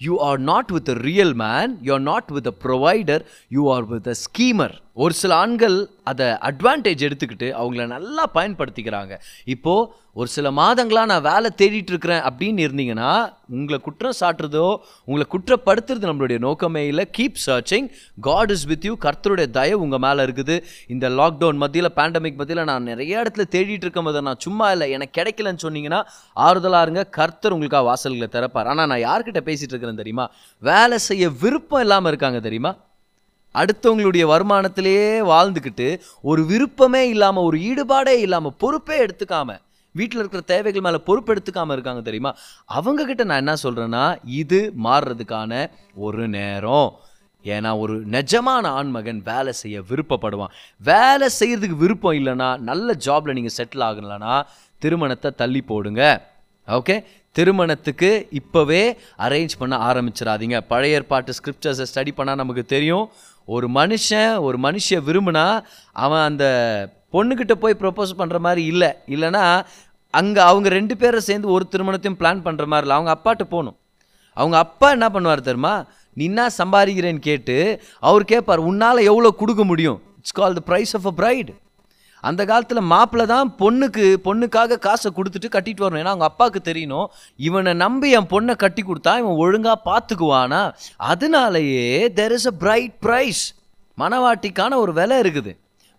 You 0.06 0.14
are 0.28 0.40
not 0.50 0.70
with 0.76 0.90
a 0.94 0.98
real 1.08 1.34
man 1.44 1.72
you 1.86 1.92
are 1.98 2.06
not 2.12 2.32
with 2.36 2.50
a 2.52 2.54
provider 2.64 3.24
you 3.56 3.64
are 3.76 3.86
with 3.92 4.08
a 4.14 4.16
schemer 4.26 4.76
ஒரு 5.02 5.14
சில 5.20 5.32
ஆண்கள் 5.42 5.76
அதை 6.10 6.26
அட்வான்டேஜ் 6.48 7.02
எடுத்துக்கிட்டு 7.06 7.48
அவங்கள 7.60 7.84
நல்லா 7.94 8.24
பயன்படுத்திக்கிறாங்க. 8.36 9.14
இப்போது 9.54 9.88
ஒரு 10.20 10.28
சில 10.34 10.50
மாதங்களாக 10.58 11.10
நான் 11.10 11.26
வேலை 11.28 11.48
தேடிட்டு 11.60 11.92
இருக்கிறேன் 11.92 12.22
அப்படின்னு 12.28 12.60
இருந்தீங்கன்னா 12.66 13.10
உங்களை 13.56 13.78
குற்றம் 13.86 14.16
சாட்டுறதோ 14.20 14.68
உங்களை 15.08 15.26
குற்றப்படுத்துறது 15.34 16.08
நம்மளுடைய 16.10 16.38
நோக்கமே 16.46 16.82
இல்லை. 16.92 17.04
Keep 17.18 17.42
searching 17.46 17.88
God 18.28 18.54
is 18.54 18.64
with 18.70 18.86
you 18.88 18.94
கர்த்தருடைய 19.06 19.50
தயவு 19.58 19.84
உங்கள் 19.86 20.02
மேலே 20.06 20.24
இருக்குது. 20.28 20.56
இந்த 20.94 21.08
லாக்டவுன் 21.18 21.60
மத்தியில் 21.64 21.92
பேண்டமிக் 21.98 22.40
மத்தியில் 22.40 22.68
நான் 22.72 22.88
நிறைய 22.92 23.22
இடத்துல 23.22 23.46
தேடிட்டு 23.56 23.86
இருக்கும் 23.88 24.10
போது 24.10 24.24
நான் 24.30 24.42
சும்மா 24.46 24.70
இல்லை 24.76 24.90
எனக்கு 24.98 25.16
கிடைக்கலன்னு 25.20 25.64
சொன்னீங்கன்னா 25.66 26.00
ஆறுதலாக 26.46 26.86
இருங்க. 26.88 27.04
கர்த்தர் 27.20 27.56
உங்களுக்காக 27.58 27.88
வாசல்களை 27.92 28.30
திறப்பார். 28.38 28.70
ஆனால் 28.72 28.90
நான் 28.94 29.06
யார்கிட்ட 29.08 29.42
பேசிகிட்டு 29.50 29.74
இருக்கிறேன் 29.76 30.02
தெரியுமா? 30.04 30.28
வேலை 30.72 30.98
செய்ய 31.10 31.30
விருப்பம் 31.44 31.84
இல்லாமல் 31.86 32.12
இருக்காங்க 32.14 32.40
தெரியுமா? 32.48 32.74
அடுத்தவங்களுடைய 33.60 34.24
வருமானத்திலேயே 34.32 35.06
வாழ்ந்துக்கிட்டு 35.32 35.88
ஒரு 36.30 36.44
விருப்பமே 36.44 37.02
இல்லாமல் 37.14 37.46
ஒரு 37.48 37.58
ஈடுபாடே 37.70 38.16
இல்லாமல் 38.26 38.58
பொறுப்பே 38.64 38.98
எடுத்துக்காம 39.06 39.58
வீட்டில் 39.94 40.20
இருக்கிற 40.22 40.42
தேவைகள் 40.52 40.84
மேலே 40.86 40.98
பொறுப்பு 41.08 41.30
எடுத்துக்காமல் 41.34 41.76
இருக்காங்க 41.76 42.00
தெரியுமா? 42.00 42.32
அவங்கக்கிட்ட 42.78 43.24
நான் 43.30 43.42
என்ன 43.44 43.54
சொல்கிறேன்னா 43.62 44.04
இது 44.40 44.60
மாறுறதுக்கான 44.84 45.70
ஒரு 46.06 46.24
நேரம். 46.28 46.90
ஏன்னா 47.44 47.70
ஒரு 47.78 47.94
நிஜமான 48.14 48.64
ஆண்மகன் 48.78 49.20
வேலை 49.30 49.52
செய்ய 49.52 49.80
விருப்பப்படுவான். 49.90 50.52
வேலை 50.90 51.28
செய்கிறதுக்கு 51.38 51.76
விருப்பம் 51.84 52.16
இல்லைன்னா 52.20 52.48
நல்ல 52.70 52.96
ஜாப்பில் 53.06 53.36
நீங்கள் 53.38 53.56
செட்டில் 53.58 53.84
ஆகலைன்னா 53.88 54.34
திருமணத்தை 54.78 55.30
தள்ளி 55.42 55.62
போடுங்க. 55.70 56.02
ஓகே 56.68 56.96
திருமணத்துக்கு 57.36 58.10
இப்போவே 58.40 58.82
அரேஞ்ச் 59.26 59.54
பண்ண 59.58 59.74
ஆரம்பிச்சிடாதீங்க. 59.88 60.58
பழைய 60.72 60.98
ஏற்பாட்டு 60.98 61.32
ஸ்கிரிப்சர்ஸை 61.38 61.86
ஸ்டடி 61.92 62.12
பண்ணால் 62.18 62.42
நமக்கு 62.42 62.64
தெரியும். 62.74 63.06
ஒரு 63.54 63.66
மனுஷன் 63.78 64.32
ஒரு 64.46 64.58
மனுஷ 64.66 64.98
விரும்புனா 65.08 65.46
அவன் 66.04 66.24
அந்த 66.28 66.44
பொண்ணுக்கிட்ட 67.14 67.54
போய் 67.62 67.80
ப்ரப்போஸ் 67.82 68.18
பண்ணுற 68.20 68.38
மாதிரி 68.46 68.62
இல்லை. 68.72 68.90
இல்லைன்னா 69.14 69.44
அங்கே 70.20 70.40
அவங்க 70.50 70.68
ரெண்டு 70.78 70.94
பேரை 70.96 71.20
சேர்ந்து 71.28 71.48
ஒரு 71.56 71.64
திருமணத்தையும் 71.72 72.18
பிளான் 72.20 72.42
பண்ணுற 72.46 72.64
மாதிரி 72.72 72.86
இல்லை. 72.86 72.96
அவங்க 72.98 73.12
அப்பாட்ட 73.16 73.44
போகணும். 73.54 73.76
அவங்க 74.36 74.56
அப்பா 74.64 74.88
என்ன 74.96 75.06
பண்ணுவார் 75.14 75.48
தெரியுமா? 75.48 75.74
நீ 76.16 76.24
என்ன 76.30 76.42
சம்பாதிக்கிறேன்னு 76.60 77.22
கேட்டு 77.28 77.56
அவர் 78.08 78.24
கேட்பார் 78.32 78.66
உன்னால் 78.70 79.06
எவ்வளோ 79.10 79.30
கொடுக்க 79.42 79.64
முடியும்? 79.70 79.98
It's 80.18 80.36
call 80.40 80.58
the 80.58 80.62
price 80.70 80.92
of 80.98 81.08
a 81.12 81.14
bride 81.20 81.52
அந்த 82.28 82.42
காலத்தில் 82.50 82.88
மாப்பிள்ளை 82.92 83.24
தான் 83.32 83.48
பொண்ணுக்கு 83.60 84.04
பொண்ணுக்காக 84.26 84.78
காசை 84.86 85.10
கொடுத்துட்டு 85.16 85.48
கட்டிட்டு 85.56 85.84
வரணும். 85.84 86.02
ஏன்னா 86.02 86.14
அவங்க 86.14 86.28
அப்பாவுக்கு 86.30 86.60
தெரியணும் 86.70 87.10
இவனை 87.48 87.72
நம்பி 87.84 88.08
என் 88.18 88.30
பொண்ணை 88.32 88.54
கட்டி 88.64 88.82
கொடுத்தா 88.84 89.12
இவன் 89.22 89.40
ஒழுங்காக 89.44 89.78
பார்த்துக்குவானா 89.90 90.62
அதனாலேயே 91.12 91.86
there 92.18 92.34
is 92.38 92.48
a 92.52 92.54
bride 92.64 92.96
price 93.06 93.42
மனவாட்டிக்கான 93.98 94.76
ஒரு 94.84 94.94
விலை 95.00 95.18
இருக்குது. 95.24 95.52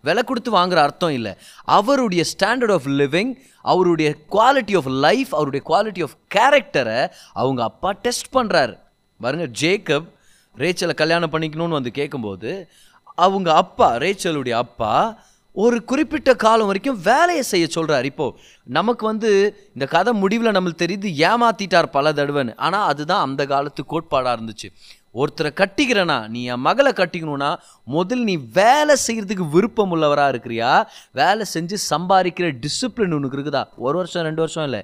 விலை 0.04 0.22
கொடுத்து 0.24 0.50
வாங்குற 0.56 0.78
அர்த்தம் 0.86 1.14
இல்லை. 1.18 1.32
அவருடைய 1.78 2.22
ஸ்டாண்டர்ட் 2.32 2.74
ஆஃப் 2.76 2.86
லிவிங் 3.00 3.32
அவருடைய 3.64 4.08
குவாலிட்டி 4.34 4.74
ஆஃப் 4.80 4.90
லைஃப் 5.06 5.32
அவருடைய 5.38 5.62
குவாலிட்டி 5.70 6.02
ஆஃப் 6.06 6.14
கேரக்டரை 6.34 7.00
அவங்க 7.40 7.60
அப்பா 7.70 7.90
டெஸ்ட் 8.04 8.30
பண்ணுறாரு 8.36 8.74
பாருங்க 9.20 9.46
ஜேக்கப் 9.62 10.06
ரேச்சலை 10.56 10.94
கல்யாணம் 11.00 11.32
பண்ணிக்கணும்னு 11.32 11.78
வந்து 11.78 11.92
கேட்கும்போது 11.98 12.52
அவங்க 13.24 13.48
அப்பா 13.62 13.88
ரேச்சலுடைய 14.04 14.54
அப்பா 14.64 14.92
ஒரு 15.54 15.84
குறிப்பிட்ட 15.84 16.30
காலம் 16.34 16.66
வரைக்கும் 16.66 17.00
வேலையை 17.02 17.42
செய்ய 17.42 17.66
சொல்கிறார் 17.66 18.04
இப்போது 18.04 18.36
நமக்கு 18.76 19.06
வந்து 19.06 19.30
இந்த 19.74 19.86
கதை 19.86 20.12
முடிவில் 20.12 20.56
நம்மளுக்கு 20.56 20.82
தெரியுது 20.84 21.08
ஏமாத்திட்டார் 21.28 21.88
பல 21.96 22.12
தடவைன்னு. 22.12 22.52
ஆனால் 22.56 22.86
அதுதான் 22.86 23.24
அந்த 23.28 23.46
காலத்து 23.46 23.84
கோட்பாடாக 23.92 24.34
இருந்துச்சு. 24.38 24.68
ஒருத்தரை 25.14 25.50
கட்டிக்கிறனா 25.60 26.18
நீ 26.28 26.40
என் 26.44 26.64
மகளை 26.66 26.92
கட்டிக்கணும்னா 26.92 27.50
முதல் 27.84 28.22
நீ 28.22 28.34
வேலை 28.36 28.94
செய்கிறதுக்கு 29.06 29.46
விருப்பம் 29.54 29.92
உள்ளவராக 29.94 30.32
இருக்கிறியா? 30.34 30.72
வேலை 31.12 31.46
செஞ்சு 31.54 31.76
சம்பாதிக்கிற 31.90 32.48
டிசிப்ளின் 32.64 33.16
உனக்கு 33.18 33.38
இருக்குதா? 33.38 33.64
ஒரு 33.76 33.96
வருஷம் 33.96 34.22
ரெண்டு 34.22 34.44
வருஷம் 34.44 34.64
இல்லை 34.64 34.82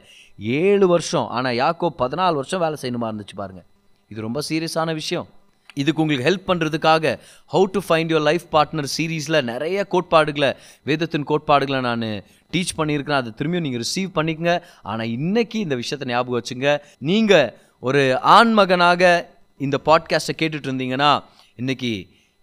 ஏழு 0.63 0.87
வருஷம். 0.87 1.29
ஆனால் 1.29 1.55
யாக்கோ 1.55 1.91
பதினாலு 1.99 2.35
வருஷம் 2.41 2.61
வேலை 2.61 2.79
செய்யணுமா 2.83 3.11
இருந்துச்சு 3.13 3.37
பாருங்கள் 3.43 3.69
இது 4.09 4.21
ரொம்ப 4.21 4.41
சீரியஸான 4.49 4.95
விஷயம். 4.95 5.29
இதுக்கு 5.75 6.03
உங்களுக்கு 6.03 6.29
ஹெல்ப் 6.31 6.49
பண்ணுறதுக்காக 6.51 7.19
how 7.53 7.65
to 7.75 7.81
find 7.89 8.13
your 8.13 8.27
life 8.31 8.47
partner 8.53 8.89
சீரீஸில் 8.97 9.43
நிறைய 9.43 9.85
கோட்பாடுகளை 9.85 10.51
வேதத்தின் 10.85 11.25
கோட்பாடுகளை 11.25 11.81
நான் 11.81 12.07
டீச் 12.53 12.75
பண்ணியிருக்கிறேன் 12.79 13.21
அதை 13.23 13.33
திரும்பியும் 13.39 13.67
நீங்கள் 13.67 13.85
ரிசீவ் 13.85 14.11
பண்ணிக்கங்க. 14.15 14.63
ஆனால் 14.83 15.07
இன்றைக்கி 15.07 15.59
இந்த 15.67 15.75
விஷயத்தை 15.75 16.07
ஞாபகம் 16.13 16.39
வச்சுங்க. 16.41 16.79
நீங்கள் 16.99 17.49
ஒரு 17.81 18.21
ஆண் 18.37 18.53
மகனாக 18.53 19.03
இந்த 19.59 19.77
பாட்காஸ்ட்டை 19.85 20.37
கேட்டுட்டு 20.43 20.69
இருந்தீங்கன்னா 20.71 21.11
இன்றைக்கி 21.57 21.93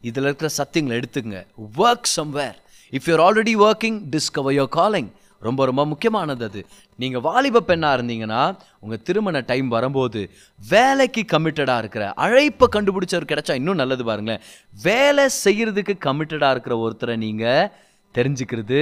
இதில் 0.01 0.23
இருக்கிற 0.23 0.49
சத்தியங்களை 0.57 0.95
எடுத்துங்க 0.99 1.39
work 1.77 2.09
somewhere 2.15 2.57
if 2.91 3.07
you're 3.09 3.23
already 3.27 3.53
working 3.67 3.99
discover 4.15 4.55
your 4.59 4.71
calling 4.79 5.09
ரொம்ப 5.47 5.65
ரொம்ப 5.69 5.83
முக்கியமானது 5.91 6.43
அது. 6.49 6.61
நீங்கள் 6.99 7.23
வாலிப 7.27 7.63
பெண்ணாக 7.69 7.97
இருந்தீங்கன்னா 7.97 8.41
உங்கள் 8.83 9.01
திருமண 9.07 9.39
டைம் 9.51 9.67
வரும்போது 9.67 10.21
வேலைக்கு 10.59 11.23
கமிட்டடாக 11.33 11.81
இருக்கிற 11.83 12.05
அழைப்பை 12.25 12.67
கண்டுபிடிச்சவர் 12.75 13.29
கிடைச்சா 13.31 13.53
இன்னும் 13.61 13.79
நல்லது 13.81 14.03
பாருங்களேன். 14.03 14.43
வேலை 14.83 15.25
செய்கிறதுக்கு 15.45 15.95
கமிட்டடாக 16.07 16.53
இருக்கிற 16.55 16.75
ஒருத்தரை 16.85 17.15
நீங்கள் 17.25 17.69
தெரிஞ்சுக்கிறது 18.15 18.81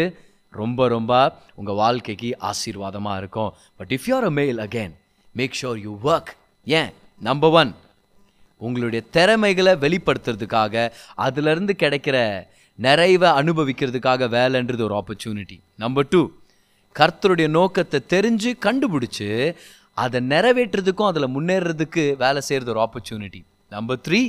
ரொம்ப 0.53 0.87
ரொம்ப 0.87 1.13
உங்கள் 1.55 1.75
வாழ்க்கைக்கு 1.75 2.29
ஆசீர்வாதமாக 2.51 3.17
இருக்கும். 3.17 3.51
But 3.77 3.91
if 3.97 4.07
you're 4.09 4.27
a 4.29 4.33
male 4.39 4.57
again 4.57 4.95
make 5.35 5.57
sure 5.61 5.79
you 5.85 5.91
work 6.03 6.31
ஏன்? 6.67 6.91
நம்பர் 7.21 7.53
ஒன் 7.61 7.71
உங்களுடைய 8.61 9.01
திறமைகளை 9.15 9.73
வெளிப்படுத்துறதுக்காக 9.83 10.75
அதுலேருந்து 11.25 11.73
கிடைக்கிற 11.83 12.17
நிறைவை 12.79 13.29
அனுபவிக்கிறதுக்காக 13.39 14.27
வேலைன்றது 14.37 14.83
ஒரு 14.87 14.95
ஆப்பர்ச்சுனிட்டி 14.99 15.57
நம்பர் 15.77 16.07
டூ 16.09 16.21
கர்த்தருடைய 16.99 17.47
நோக்கத்தை 17.57 17.99
தெரிஞ்சு 18.13 18.51
கண்டுபிடிச்சு 18.65 19.29
அதை 19.97 20.19
நிறைவேற்றுறதுக்கும் 20.33 21.09
அதில் 21.11 21.33
முன்னேறதுக்கு 21.35 22.03
வேலை 22.23 22.41
செய்கிறது 22.47 22.73
ஒரு 22.73 22.81
ஆப்பர்ச்சுனிட்டி 22.85 23.41
நம்பர் 23.75 24.03
த்ரீ 24.07 24.21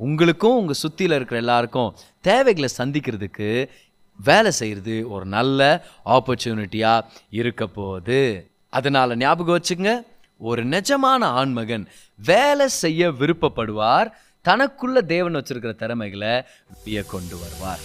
உங்களுக்கும் 0.00 0.56
உங்கள் 0.60 0.80
சுற்றியில் 0.82 1.16
இருக்கிற 1.16 1.38
எல்லாருக்கும் 1.38 1.90
தேவைகளை 2.20 2.68
சந்திக்கிறதுக்கு 2.78 3.48
வேலை 4.18 4.50
செய்கிறது 4.60 4.96
ஒரு 5.10 5.26
நல்ல 5.36 5.60
ஆப்பர்ச்சுனிட்டியாக 6.16 7.06
இருக்க 7.40 7.66
போகுது. 7.78 8.20
அதனால் 8.68 9.16
ஞாபகம் 9.16 9.56
வச்சுங்க 9.58 9.90
ஒரு 10.40 10.62
நிஜமான 10.74 11.24
ஆண்மகன் 11.40 11.84
வேலை 12.30 12.68
செய்ய 12.82 13.10
விருப்பப்படுவார் 13.20 14.10
தனக்குள்ள 14.44 14.98
தேவன் 15.14 15.36
வச்சிருக்கிற 15.36 15.74
திறமைகளை 15.82 16.34
கொண்டு 17.14 17.36
வருவார். 17.42 17.84